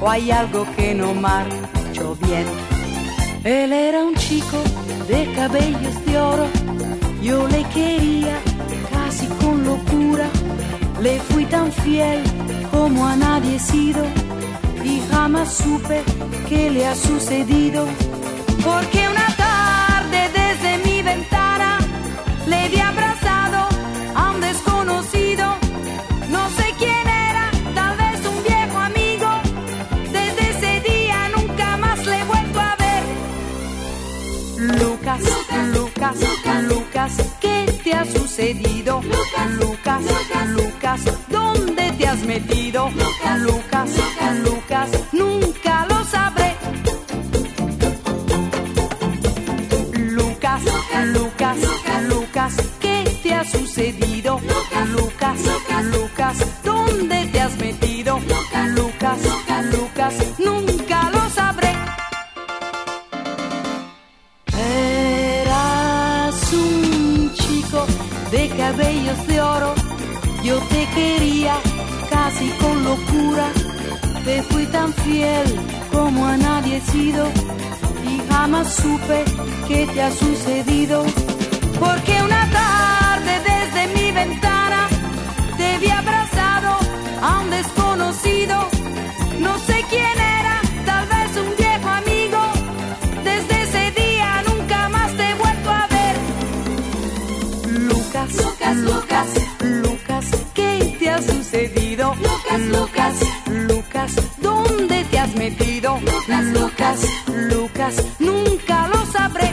[0.00, 2.69] o hay algo que no marchó bien.
[3.44, 4.58] Él era un chico
[5.08, 6.46] de cabellos de oro,
[7.22, 8.38] yo le quería
[8.92, 10.28] casi con locura,
[11.00, 12.22] le fui tan fiel
[12.70, 14.04] como a nadie he sido.
[14.84, 16.02] Y jamás supe
[16.48, 17.86] qué le ha sucedido.
[18.64, 19.08] Porque
[37.90, 39.02] te ha sucedido?
[39.02, 40.04] Lucas,
[40.46, 42.88] Lucas, ¿dónde te has metido?
[42.90, 43.40] Lucas,
[44.44, 46.54] Lucas, nunca lo sabré.
[49.98, 50.62] Lucas,
[51.06, 51.56] Lucas,
[52.08, 54.40] Lucas, ¿qué te ha sucedido?
[54.92, 58.20] Lucas, Lucas, ¿dónde te has metido?
[58.20, 59.18] Lucas, Lucas,
[59.72, 60.14] nunca
[74.24, 75.46] te fui tan fiel
[75.92, 77.26] como a nadie he sido
[78.06, 79.24] y jamás supe
[79.68, 81.04] qué te ha sucedido.
[81.78, 84.88] Porque una tarde desde mi ventana
[85.56, 86.78] te vi abrazado
[87.22, 88.69] a un desconocido.
[106.90, 109.52] Lucas, Lucas, nunca lo sabré.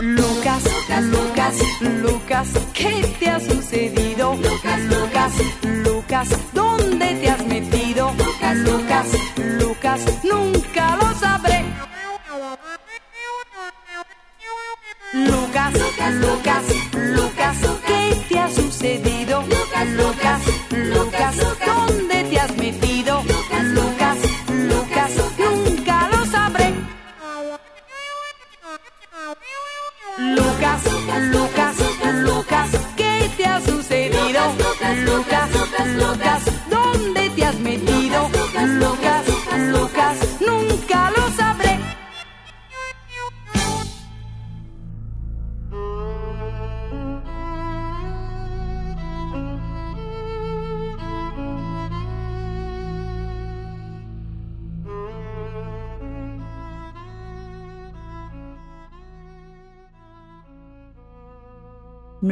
[0.00, 0.62] Lucas,
[1.00, 4.36] Lucas, Lucas, ¿qué te ha sucedido?
[4.36, 5.32] Lucas, Lucas,
[5.84, 7.31] Lucas, ¿dónde te has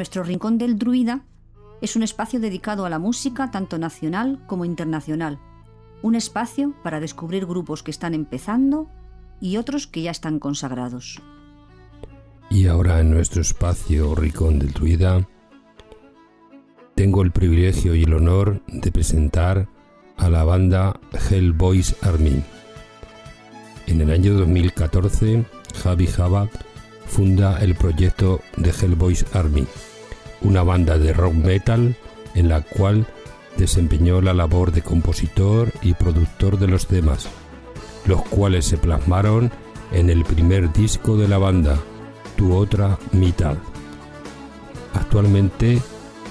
[0.01, 1.27] Nuestro Rincón del Druida
[1.83, 5.39] es un espacio dedicado a la música tanto nacional como internacional.
[6.01, 8.89] Un espacio para descubrir grupos que están empezando
[9.43, 11.21] y otros que ya están consagrados.
[12.49, 15.29] Y ahora en nuestro espacio Rincón del Druida
[16.95, 19.69] tengo el privilegio y el honor de presentar
[20.17, 20.99] a la banda
[21.29, 22.43] Hellboys Army.
[23.87, 25.45] En el año 2014,
[25.83, 26.51] Javi Jabat
[27.07, 29.67] funda el proyecto de Hellboys Army,
[30.43, 31.97] una banda de rock metal
[32.34, 33.07] en la cual
[33.57, 37.28] desempeñó la labor de compositor y productor de los temas,
[38.07, 39.51] los cuales se plasmaron
[39.93, 41.78] en el primer disco de la banda,
[42.36, 43.57] Tu otra mitad.
[44.95, 45.80] Actualmente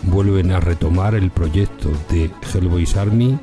[0.04, 3.38] vuelven a retomar el proyecto de Hellboys Army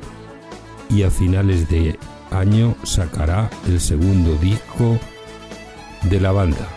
[0.89, 1.97] y a finales de
[2.31, 4.99] año sacará el segundo disco
[6.03, 6.67] de la banda,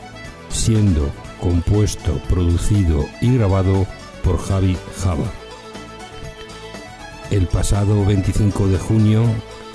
[0.48, 1.10] siendo
[1.40, 3.86] compuesto, producido y grabado
[4.22, 5.30] por Javi Java.
[7.30, 9.24] El pasado 25 de junio,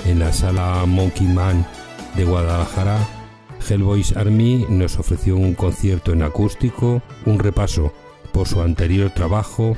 [0.05, 1.65] en la sala Monkey Man
[2.15, 2.97] de Guadalajara,
[3.67, 7.93] Hellboys Army nos ofreció un concierto en acústico, un repaso
[8.31, 9.77] por su anterior trabajo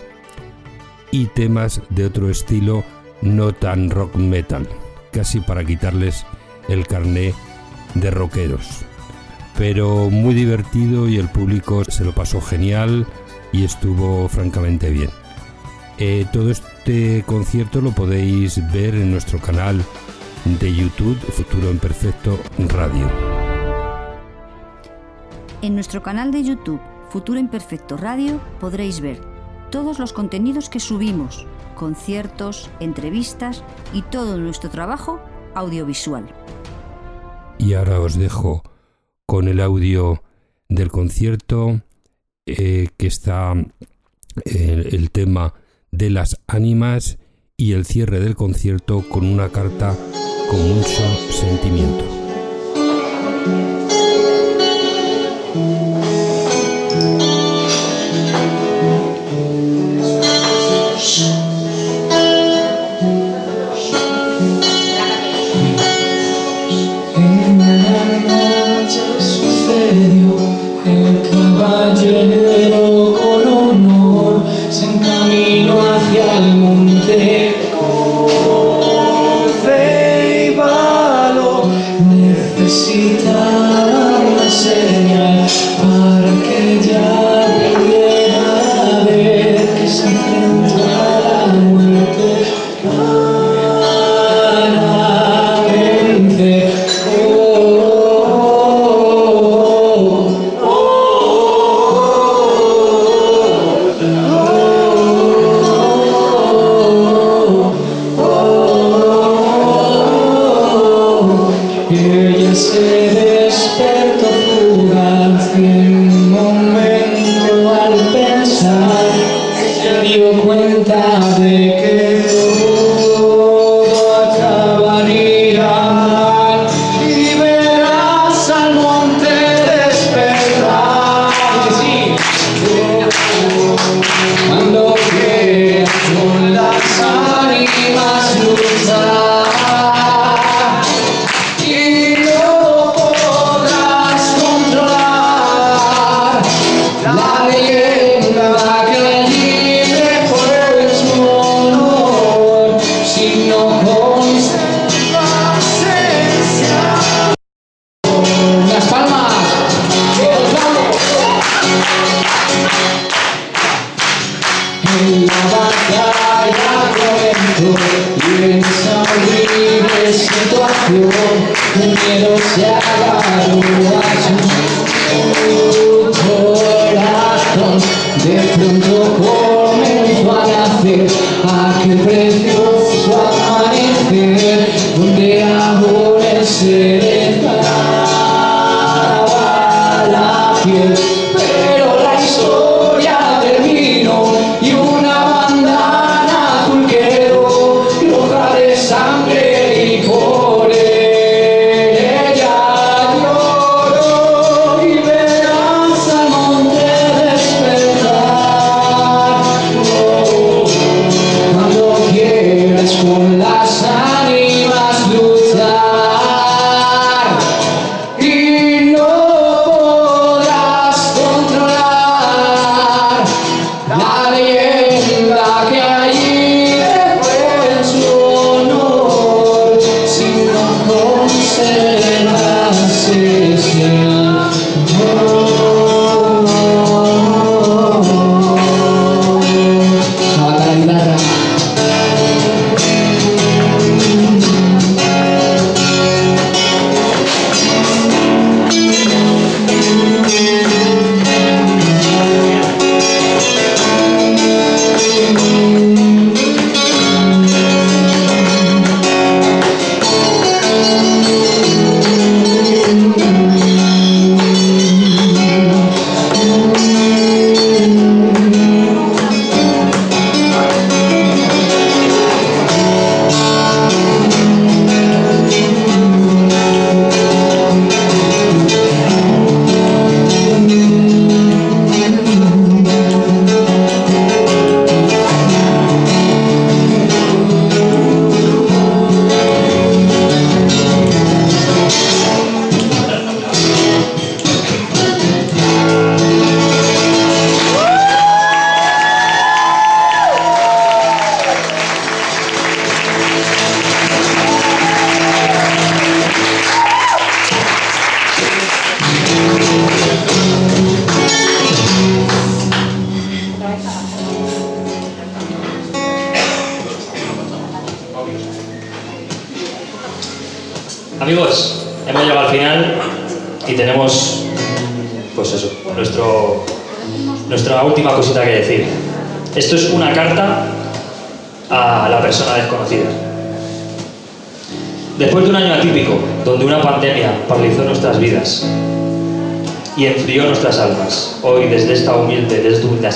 [1.11, 2.83] y temas de otro estilo
[3.21, 4.67] no tan rock metal,
[5.11, 6.25] casi para quitarles
[6.67, 7.33] el carné
[7.93, 8.83] de rockeros.
[9.57, 13.07] Pero muy divertido y el público se lo pasó genial
[13.51, 15.09] y estuvo francamente bien.
[15.97, 19.83] Eh, todo este concierto lo podéis ver en nuestro canal
[20.59, 22.39] de YouTube Futuro en Perfecto
[22.69, 23.09] Radio.
[25.63, 26.79] En nuestro canal de YouTube
[27.09, 29.19] Futuro Imperfecto Radio podréis ver
[29.71, 35.19] todos los contenidos que subimos, conciertos, entrevistas y todo nuestro trabajo
[35.55, 36.27] audiovisual.
[37.57, 38.61] Y ahora os dejo
[39.27, 40.23] con el audio
[40.69, 41.81] del concierto
[42.45, 43.53] eh, que está
[44.45, 45.53] eh, el tema
[45.91, 47.19] de las ánimas
[47.57, 49.95] y el cierre del concierto con una carta
[50.49, 52.16] con mucho sentimiento.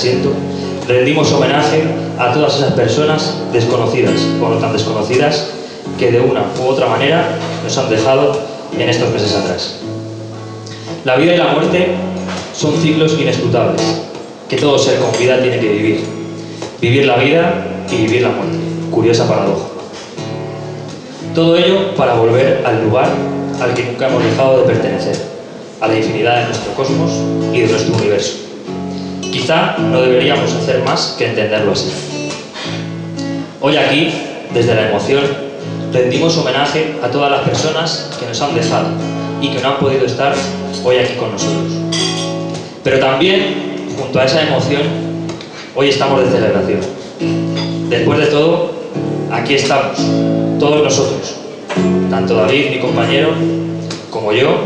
[0.02, 0.32] Asiento,
[0.88, 1.84] rendimos homenaje
[2.18, 5.52] a todas esas personas desconocidas o no tan desconocidas
[6.00, 7.24] que de una u otra manera
[7.64, 8.36] nos han dejado
[8.76, 9.76] en estos meses atrás.
[11.06, 11.90] La vida y la muerte
[12.56, 13.80] son ciclos inescrutables
[14.50, 16.04] que todo ser con vida tiene que vivir.
[16.82, 17.54] Vivir la vida
[17.92, 18.58] y vivir la muerte.
[18.90, 19.68] Curiosa paradoja.
[21.36, 23.08] Todo ello para volver al lugar
[23.62, 25.16] al que nunca hemos dejado de pertenecer,
[25.80, 27.12] a la infinidad de nuestro cosmos
[27.54, 28.41] y de nuestro universo.
[29.42, 31.92] Quizá no deberíamos hacer más que entenderlo así.
[33.60, 34.14] Hoy aquí,
[34.54, 35.24] desde la emoción,
[35.92, 38.90] rendimos homenaje a todas las personas que nos han dejado
[39.42, 40.36] y que no han podido estar
[40.84, 41.74] hoy aquí con nosotros.
[42.84, 44.84] Pero también, junto a esa emoción,
[45.74, 46.82] hoy estamos de celebración.
[47.90, 48.70] Después de todo,
[49.32, 49.98] aquí estamos,
[50.60, 51.38] todos nosotros,
[52.12, 53.34] tanto David, mi compañero,
[54.12, 54.62] como yo,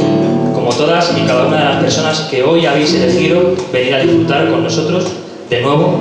[0.53, 4.49] como todas y cada una de las personas que hoy habéis elegido venir a disfrutar
[4.49, 5.05] con nosotros
[5.49, 5.99] de nuevo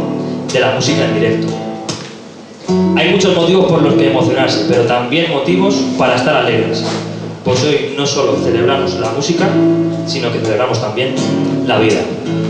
[0.53, 1.47] de la música en directo.
[2.97, 6.83] Hay muchos motivos por los que emocionarse, pero también motivos para estar alegres.
[7.45, 9.47] Pues hoy no solo celebramos la música,
[10.07, 11.15] sino que celebramos también
[11.67, 12.01] la vida.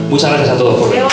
[0.08, 1.04] Muchas gracias a todos por venir.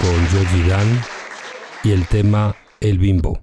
[0.00, 1.04] Con Yogi Dan
[1.82, 3.40] y el tema El Bimbo.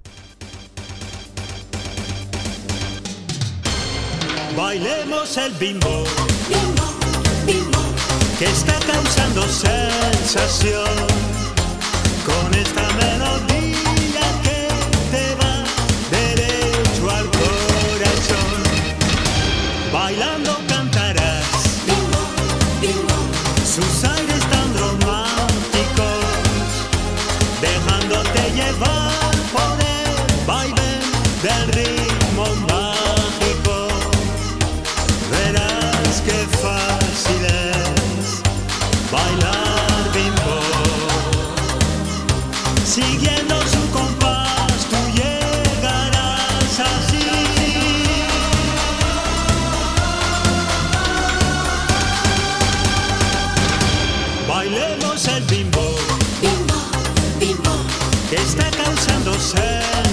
[4.56, 6.04] Bailemos el bimbo,
[8.38, 10.88] que está causando sensación.
[12.24, 13.53] Con esta melodía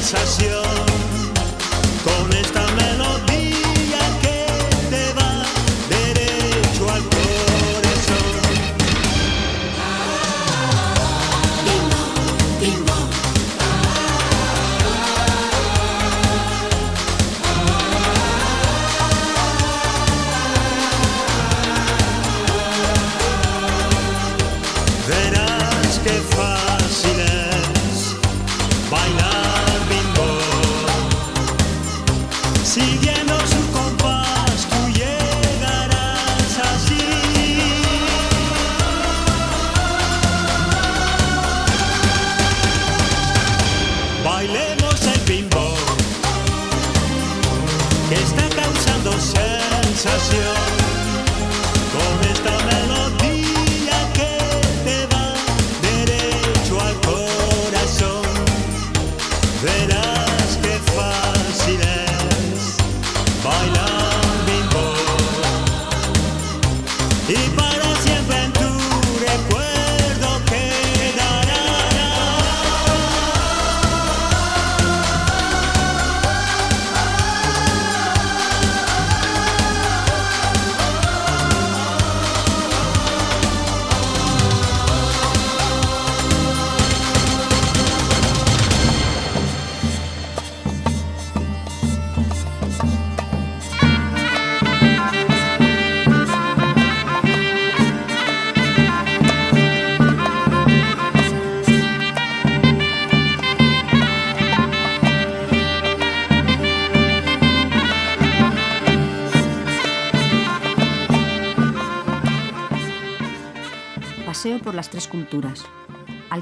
[0.02, 0.61] sensación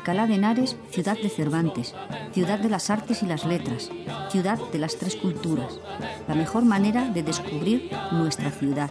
[0.09, 1.93] Alcalá de Henares, ciudad de Cervantes,
[2.33, 3.91] ciudad de las artes y las letras,
[4.31, 5.79] ciudad de las tres culturas.
[6.27, 8.89] La mejor manera de descubrir nuestra ciudad.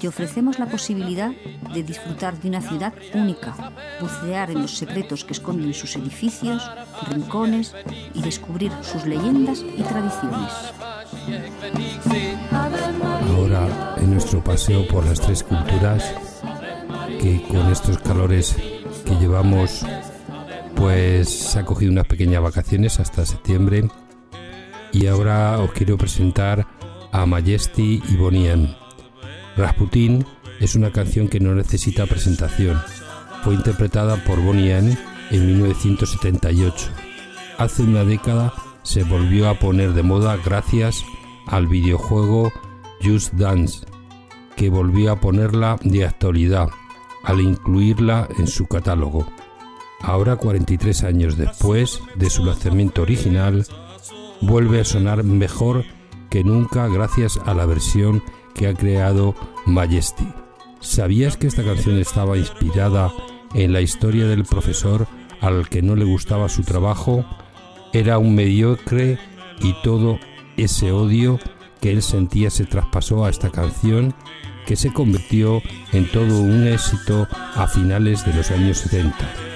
[0.00, 1.30] Te ofrecemos la posibilidad
[1.72, 3.54] de disfrutar de una ciudad única,
[4.00, 6.68] bucear en los secretos que esconden sus edificios,
[7.08, 7.76] rincones
[8.12, 10.50] y descubrir sus leyendas y tradiciones.
[13.30, 16.12] Ahora, en nuestro paseo por las tres culturas,
[17.20, 18.56] que con estos calores
[19.04, 19.84] que llevamos,
[20.82, 23.88] pues se ha cogido unas pequeñas vacaciones hasta septiembre.
[24.90, 26.66] Y ahora os quiero presentar
[27.12, 28.74] a Majesty y Bonien.
[29.56, 30.26] Rasputin
[30.58, 32.82] es una canción que no necesita presentación.
[33.44, 34.98] Fue interpretada por Bonien
[35.30, 36.88] en 1978.
[37.58, 38.52] Hace una década
[38.82, 41.04] se volvió a poner de moda gracias
[41.46, 42.52] al videojuego
[43.04, 43.86] Just Dance,
[44.56, 46.70] que volvió a ponerla de actualidad
[47.22, 49.28] al incluirla en su catálogo.
[50.02, 53.64] Ahora, 43 años después de su lanzamiento original,
[54.40, 55.84] vuelve a sonar mejor
[56.28, 58.22] que nunca gracias a la versión
[58.54, 59.34] que ha creado
[59.66, 60.26] Majesty.
[60.80, 63.12] ¿Sabías que esta canción estaba inspirada
[63.54, 65.06] en la historia del profesor
[65.40, 67.24] al que no le gustaba su trabajo?
[67.92, 69.18] Era un mediocre
[69.60, 70.18] y todo
[70.56, 71.38] ese odio
[71.80, 74.14] que él sentía se traspasó a esta canción
[74.66, 75.60] que se convirtió
[75.92, 79.51] en todo un éxito a finales de los años 70.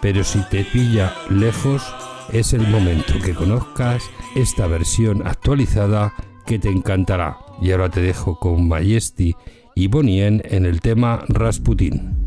[0.00, 1.82] Pero si te pilla lejos,
[2.32, 4.02] es el momento que conozcas
[4.36, 6.12] esta versión actualizada
[6.46, 7.38] que te encantará.
[7.60, 9.34] Y ahora te dejo con Majesty
[9.74, 12.17] y Bonien en el tema Rasputin.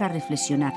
[0.00, 0.72] Para reflexionar.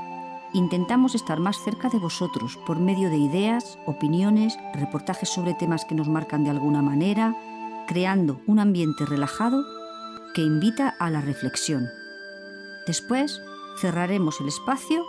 [0.52, 5.94] Intentamos estar más cerca de vosotros por medio de ideas, opiniones, reportajes sobre temas que
[5.94, 7.34] nos marcan de alguna manera,
[7.88, 9.64] creando un ambiente relajado
[10.34, 11.88] que invita a la reflexión.
[12.86, 13.40] Después
[13.80, 15.02] cerraremos el espacio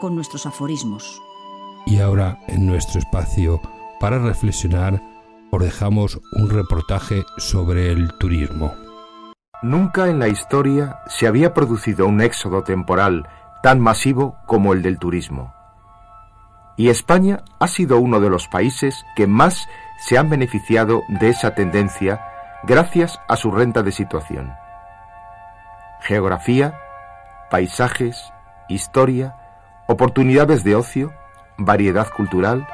[0.00, 1.20] con nuestros aforismos.
[1.86, 3.60] Y ahora, en nuestro espacio
[4.00, 5.02] para reflexionar,
[5.50, 8.87] os dejamos un reportaje sobre el turismo.
[9.62, 13.28] Nunca en la historia se había producido un éxodo temporal
[13.60, 15.52] tan masivo como el del turismo.
[16.76, 21.56] Y España ha sido uno de los países que más se han beneficiado de esa
[21.56, 22.20] tendencia
[22.62, 24.52] gracias a su renta de situación.
[26.02, 26.78] Geografía,
[27.50, 28.32] paisajes,
[28.68, 29.34] historia,
[29.88, 31.12] oportunidades de ocio,
[31.56, 32.68] variedad cultural,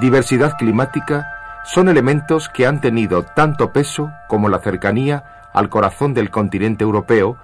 [0.00, 1.26] diversidad climática,
[1.64, 7.36] son elementos que han tenido tanto peso como la cercanía al corazón del continente europeo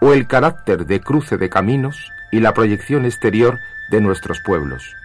[0.00, 3.58] o el carácter de cruce de caminos y la proyección exterior
[3.90, 4.96] de nuestros pueblos.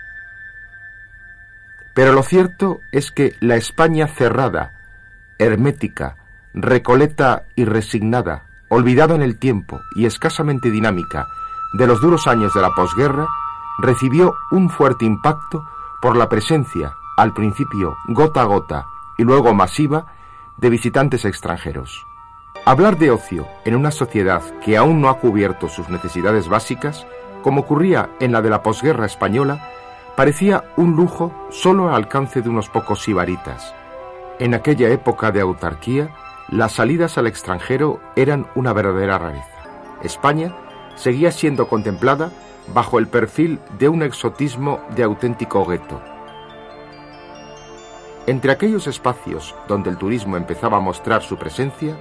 [1.93, 4.74] Pero lo cierto es que la España cerrada,
[5.39, 6.16] hermética,
[6.53, 11.28] recoleta y resignada, olvidada en el tiempo y escasamente dinámica
[11.74, 13.28] de los duros años de la posguerra,
[13.80, 15.64] recibió un fuerte impacto
[16.01, 18.86] por la presencia, al principio gota a gota
[19.18, 20.05] y luego masiva,
[20.58, 22.05] de visitantes extranjeros.
[22.68, 27.07] Hablar de ocio en una sociedad que aún no ha cubierto sus necesidades básicas,
[27.41, 29.72] como ocurría en la de la posguerra española,
[30.18, 33.74] parecía un lujo solo al alcance de unos pocos sibaritas.
[34.39, 36.13] En aquella época de autarquía,
[36.49, 39.47] las salidas al extranjero eran una verdadera rareza.
[40.03, 40.53] España
[40.95, 42.32] seguía siendo contemplada
[42.74, 46.01] bajo el perfil de un exotismo de auténtico gueto.
[48.26, 51.95] Entre aquellos espacios donde el turismo empezaba a mostrar su presencia,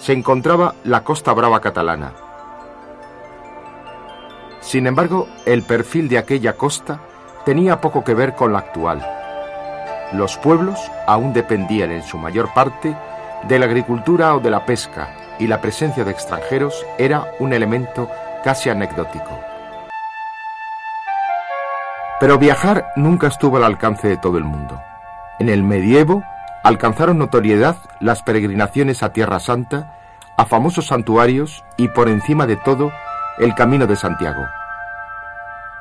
[0.00, 2.12] se encontraba la Costa Brava catalana.
[4.60, 7.00] Sin embargo, el perfil de aquella costa
[7.44, 9.06] tenía poco que ver con la actual.
[10.12, 12.96] Los pueblos aún dependían en su mayor parte
[13.44, 18.08] de la agricultura o de la pesca, y la presencia de extranjeros era un elemento
[18.42, 19.38] casi anecdótico.
[22.20, 24.80] Pero viajar nunca estuvo al alcance de todo el mundo.
[25.38, 26.22] En el medievo
[26.62, 29.94] alcanzaron notoriedad las peregrinaciones a Tierra Santa,
[30.36, 32.92] a famosos santuarios y por encima de todo
[33.38, 34.46] el Camino de Santiago.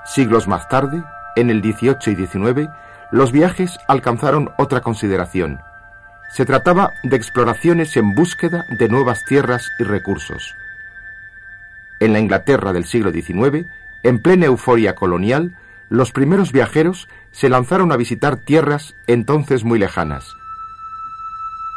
[0.05, 1.03] Siglos más tarde,
[1.35, 2.69] en el 18 y 19,
[3.11, 5.61] los viajes alcanzaron otra consideración.
[6.31, 10.55] Se trataba de exploraciones en búsqueda de nuevas tierras y recursos.
[11.99, 13.65] En la Inglaterra del siglo XIX,
[14.03, 15.57] en plena euforia colonial,
[15.89, 20.35] los primeros viajeros se lanzaron a visitar tierras entonces muy lejanas.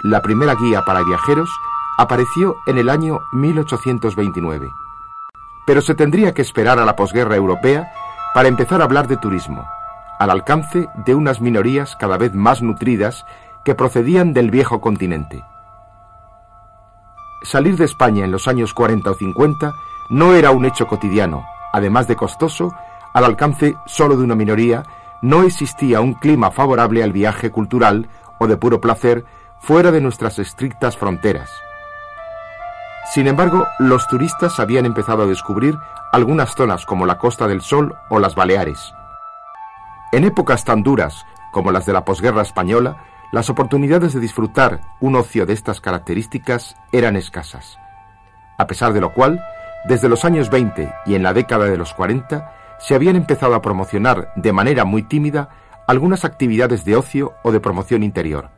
[0.03, 1.48] La primera guía para viajeros
[1.96, 4.68] apareció en el año 1829.
[5.64, 7.92] Pero se tendría que esperar a la posguerra europea
[8.34, 9.64] para empezar a hablar de turismo,
[10.18, 13.24] al alcance de unas minorías cada vez más nutridas
[13.64, 15.44] que procedían del viejo continente.
[17.44, 19.72] Salir de España en los años 40 o 50
[20.11, 22.74] no era un hecho cotidiano, además de costoso
[23.14, 24.82] al alcance solo de una minoría,
[25.22, 28.09] no existía un clima favorable al viaje cultural
[28.40, 29.24] o de puro placer
[29.62, 31.48] fuera de nuestras estrictas fronteras.
[33.12, 35.78] Sin embargo, los turistas habían empezado a descubrir
[36.12, 38.92] algunas zonas como la Costa del Sol o las Baleares.
[40.10, 45.14] En épocas tan duras como las de la posguerra española, las oportunidades de disfrutar un
[45.14, 47.78] ocio de estas características eran escasas.
[48.58, 49.44] A pesar de lo cual,
[49.88, 53.62] desde los años 20 y en la década de los 40, se habían empezado a
[53.62, 55.50] promocionar de manera muy tímida
[55.86, 58.50] algunas actividades de ocio o de promoción interior.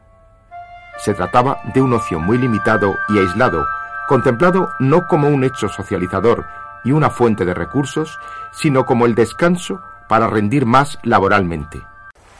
[0.99, 3.67] Se trataba de un ocio muy limitado y aislado,
[4.09, 6.45] contemplado no como un hecho socializador
[6.85, 8.19] y una fuente de recursos,
[8.53, 11.83] sino como el descanso para rendir más laboralmente.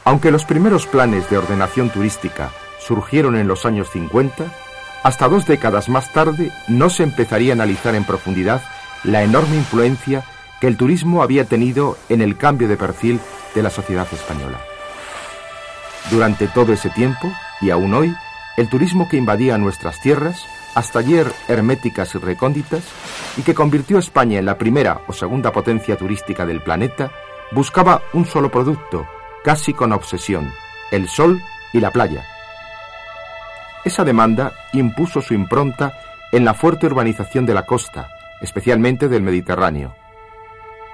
[0.03, 4.45] Aunque los primeros planes de ordenación turística surgieron en los años 50,
[5.03, 8.61] hasta dos décadas más tarde no se empezaría a analizar en profundidad
[9.03, 10.23] la enorme influencia
[10.59, 13.19] que el turismo había tenido en el cambio de perfil
[13.53, 14.59] de la sociedad española.
[16.11, 17.31] Durante todo ese tiempo,
[17.61, 18.15] y aún hoy,
[18.57, 20.45] el turismo que invadía nuestras tierras,
[20.75, 22.83] hasta ayer herméticas y recónditas,
[23.37, 27.11] y que convirtió a España en la primera o segunda potencia turística del planeta,
[27.51, 29.07] buscaba un solo producto,
[29.43, 30.51] casi con obsesión,
[30.91, 31.41] el sol
[31.73, 32.25] y la playa.
[33.83, 35.97] Esa demanda impuso su impronta
[36.31, 38.09] en la fuerte urbanización de la costa,
[38.41, 39.95] especialmente del Mediterráneo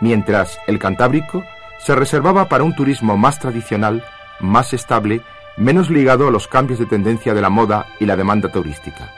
[0.02, 1.46] mientras el Cantábrico
[1.80, 4.04] se reservaba para un turismo más tradicional,
[4.42, 5.22] más estable,
[5.58, 9.12] menos ligado a los cambios de tendencia de la moda y la demanda turística.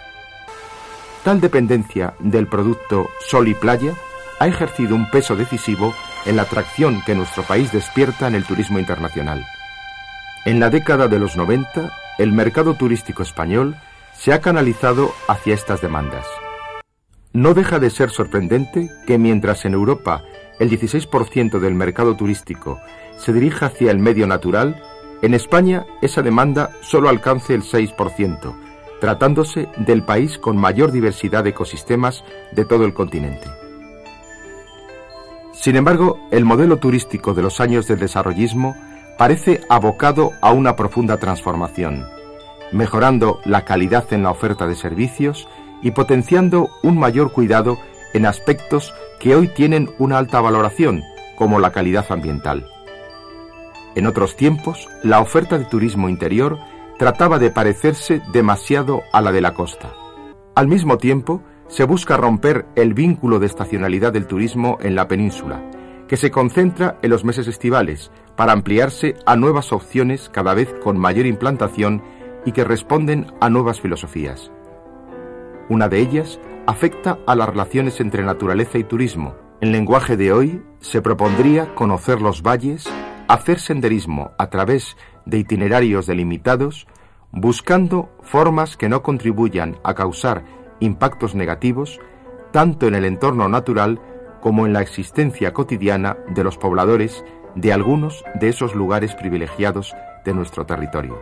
[1.24, 3.94] Tal dependencia del producto sol y playa
[4.40, 5.94] ha ejercido un peso decisivo
[6.26, 9.46] en la atracción que nuestro país despierta en el turismo internacional.
[10.46, 13.78] En la década de los 90, el mercado turístico español
[14.18, 16.26] se ha canalizado hacia estas demandas.
[17.32, 20.24] No deja de ser sorprendente que mientras en Europa
[20.60, 22.80] el 16% del mercado turístico
[23.18, 24.82] se dirija hacia el medio natural,
[25.24, 28.54] en España esa demanda solo alcance el 6%,
[29.00, 33.48] tratándose del país con mayor diversidad de ecosistemas de todo el continente.
[35.54, 38.76] Sin embargo, el modelo turístico de los años del desarrollismo
[39.18, 42.06] parece abocado a una profunda transformación,
[42.74, 45.48] mejorando la calidad en la oferta de servicios
[45.82, 47.78] y potenciando un mayor cuidado
[48.14, 51.02] en aspectos que hoy tienen una alta valoración,
[51.38, 52.73] como la calidad ambiental.
[53.96, 56.58] En otros tiempos, la oferta de turismo interior
[56.98, 59.94] trataba de parecerse demasiado a la de la costa.
[60.56, 65.62] Al mismo tiempo, se busca romper el vínculo de estacionalidad del turismo en la península,
[66.08, 70.98] que se concentra en los meses estivales, para ampliarse a nuevas opciones cada vez con
[70.98, 72.02] mayor implantación
[72.46, 74.52] y que responden a nuevas filosofías.
[75.70, 79.36] Una de ellas afecta a las relaciones entre naturaleza y turismo.
[79.62, 82.92] En lenguaje de hoy se propondría conocer los valles,
[83.28, 86.88] hacer senderismo a través de itinerarios delimitados,
[87.32, 90.44] buscando formas que no contribuyan a causar
[90.80, 92.00] impactos negativos
[92.52, 94.00] tanto en el entorno natural
[94.42, 97.24] como en la existencia cotidiana de los pobladores
[97.56, 99.96] de algunos de esos lugares privilegiados
[100.26, 101.20] de nuestro territorio.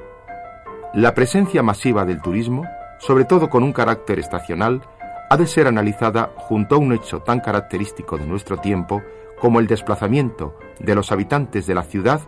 [0.94, 2.66] La presencia masiva del turismo,
[3.00, 4.82] sobre todo con un carácter estacional,
[5.30, 9.02] ha de ser analizada junto a un hecho tan característico de nuestro tiempo
[9.42, 12.22] como el desplazamiento de los habitantes de la ciudad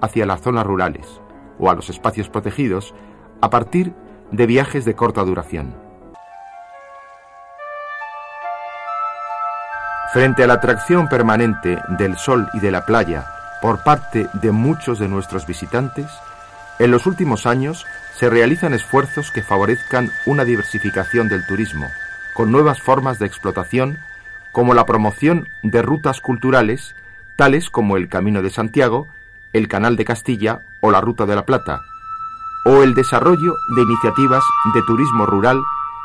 [0.00, 1.20] hacia las zonas rurales
[1.58, 2.94] o a los espacios protegidos
[3.40, 3.92] a partir
[4.30, 5.74] de viajes de corta duración.
[10.12, 13.26] Frente a la atracción permanente del sol y de la playa
[13.60, 16.06] por parte de muchos de nuestros visitantes,
[16.78, 21.86] en los últimos años se realizan esfuerzos que favorezcan una diversificación del turismo,
[22.34, 23.98] con nuevas formas de explotación,
[24.52, 26.94] como la promoción de rutas culturales,
[27.36, 29.06] tales como el Camino de Santiago,
[29.52, 31.80] el Canal de Castilla o la Ruta de la Plata,
[32.64, 34.44] o el desarrollo de iniciativas
[34.74, 35.60] de turismo rural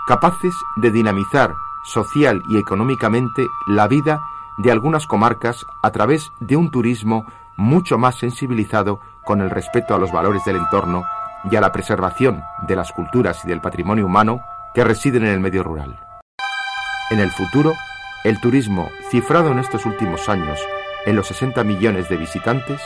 [0.07, 1.53] capaces de dinamizar
[1.85, 4.21] social y económicamente la vida
[4.57, 7.25] de algunas comarcas a través de un turismo
[7.57, 11.03] mucho más sensibilizado con el respeto a los valores del entorno
[11.49, 14.41] y a la preservación de las culturas y del patrimonio humano
[14.73, 15.99] que residen en el medio rural.
[17.11, 17.73] En el futuro,
[18.25, 20.59] el turismo, cifrado en estos últimos años
[21.05, 22.81] en los 60 millones de visitantes,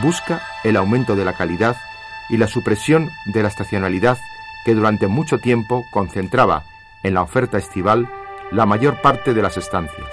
[0.00, 1.76] busca el aumento de la calidad
[2.30, 4.16] y la supresión de la estacionalidad
[4.64, 6.64] que durante mucho tiempo concentraba
[7.02, 8.08] en la oferta estival
[8.50, 10.08] la mayor parte de las estancias.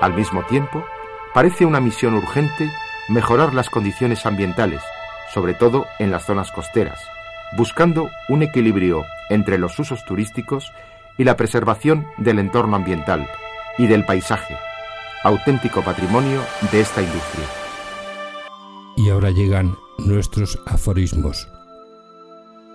[0.00, 0.84] Al mismo tiempo,
[1.32, 2.68] parece una misión urgente
[3.08, 4.82] mejorar las condiciones ambientales,
[5.32, 6.98] sobre todo en las zonas costeras,
[7.56, 10.72] buscando un equilibrio entre los usos turísticos
[11.18, 13.26] y la preservación del entorno ambiental
[13.78, 14.56] y del paisaje,
[15.22, 16.40] auténtico patrimonio
[16.72, 17.46] de esta industria.
[18.96, 21.48] Y ahora llegan nuestros aforismos.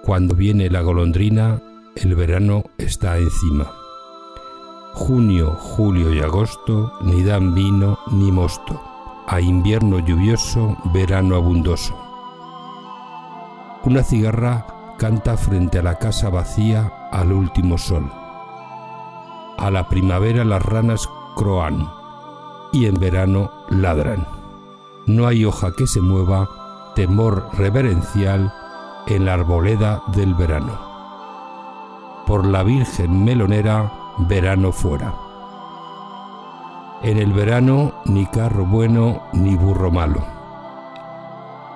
[0.03, 1.61] Cuando viene la golondrina,
[1.95, 3.71] el verano está encima.
[4.93, 8.81] Junio, julio y agosto ni dan vino ni mosto.
[9.27, 11.97] A invierno lluvioso, verano abundoso.
[13.83, 14.65] Una cigarra
[14.97, 18.20] canta frente a la casa vacía al último sol.
[19.57, 21.87] A la primavera las ranas croan
[22.71, 24.25] y en verano ladran.
[25.07, 26.49] No hay hoja que se mueva,
[26.95, 28.53] temor reverencial
[29.07, 30.79] en la arboleda del verano.
[32.25, 35.13] Por la Virgen melonera, verano fuera.
[37.03, 40.23] En el verano ni carro bueno ni burro malo.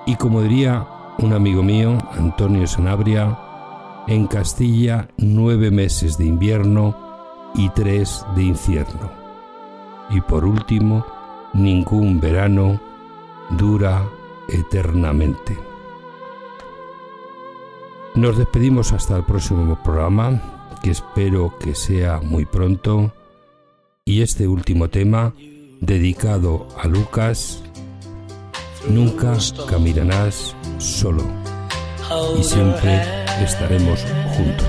[0.06, 0.86] Y como diría
[1.18, 3.36] un amigo mío, Antonio Sanabria,
[4.06, 7.05] en Castilla nueve meses de invierno
[7.56, 9.10] y tres de infierno.
[10.10, 11.04] Y por último,
[11.52, 12.80] ningún verano
[13.50, 14.08] dura
[14.48, 15.56] eternamente.
[18.14, 20.40] Nos despedimos hasta el próximo programa,
[20.82, 23.12] que espero que sea muy pronto.
[24.04, 25.34] Y este último tema,
[25.80, 27.62] dedicado a Lucas,
[28.88, 29.36] nunca
[29.68, 31.24] caminarás solo
[32.38, 33.02] y siempre
[33.42, 34.04] estaremos
[34.36, 34.68] juntos.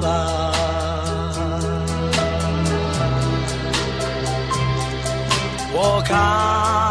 [0.00, 0.52] 吧。
[5.72, 6.89] 我看。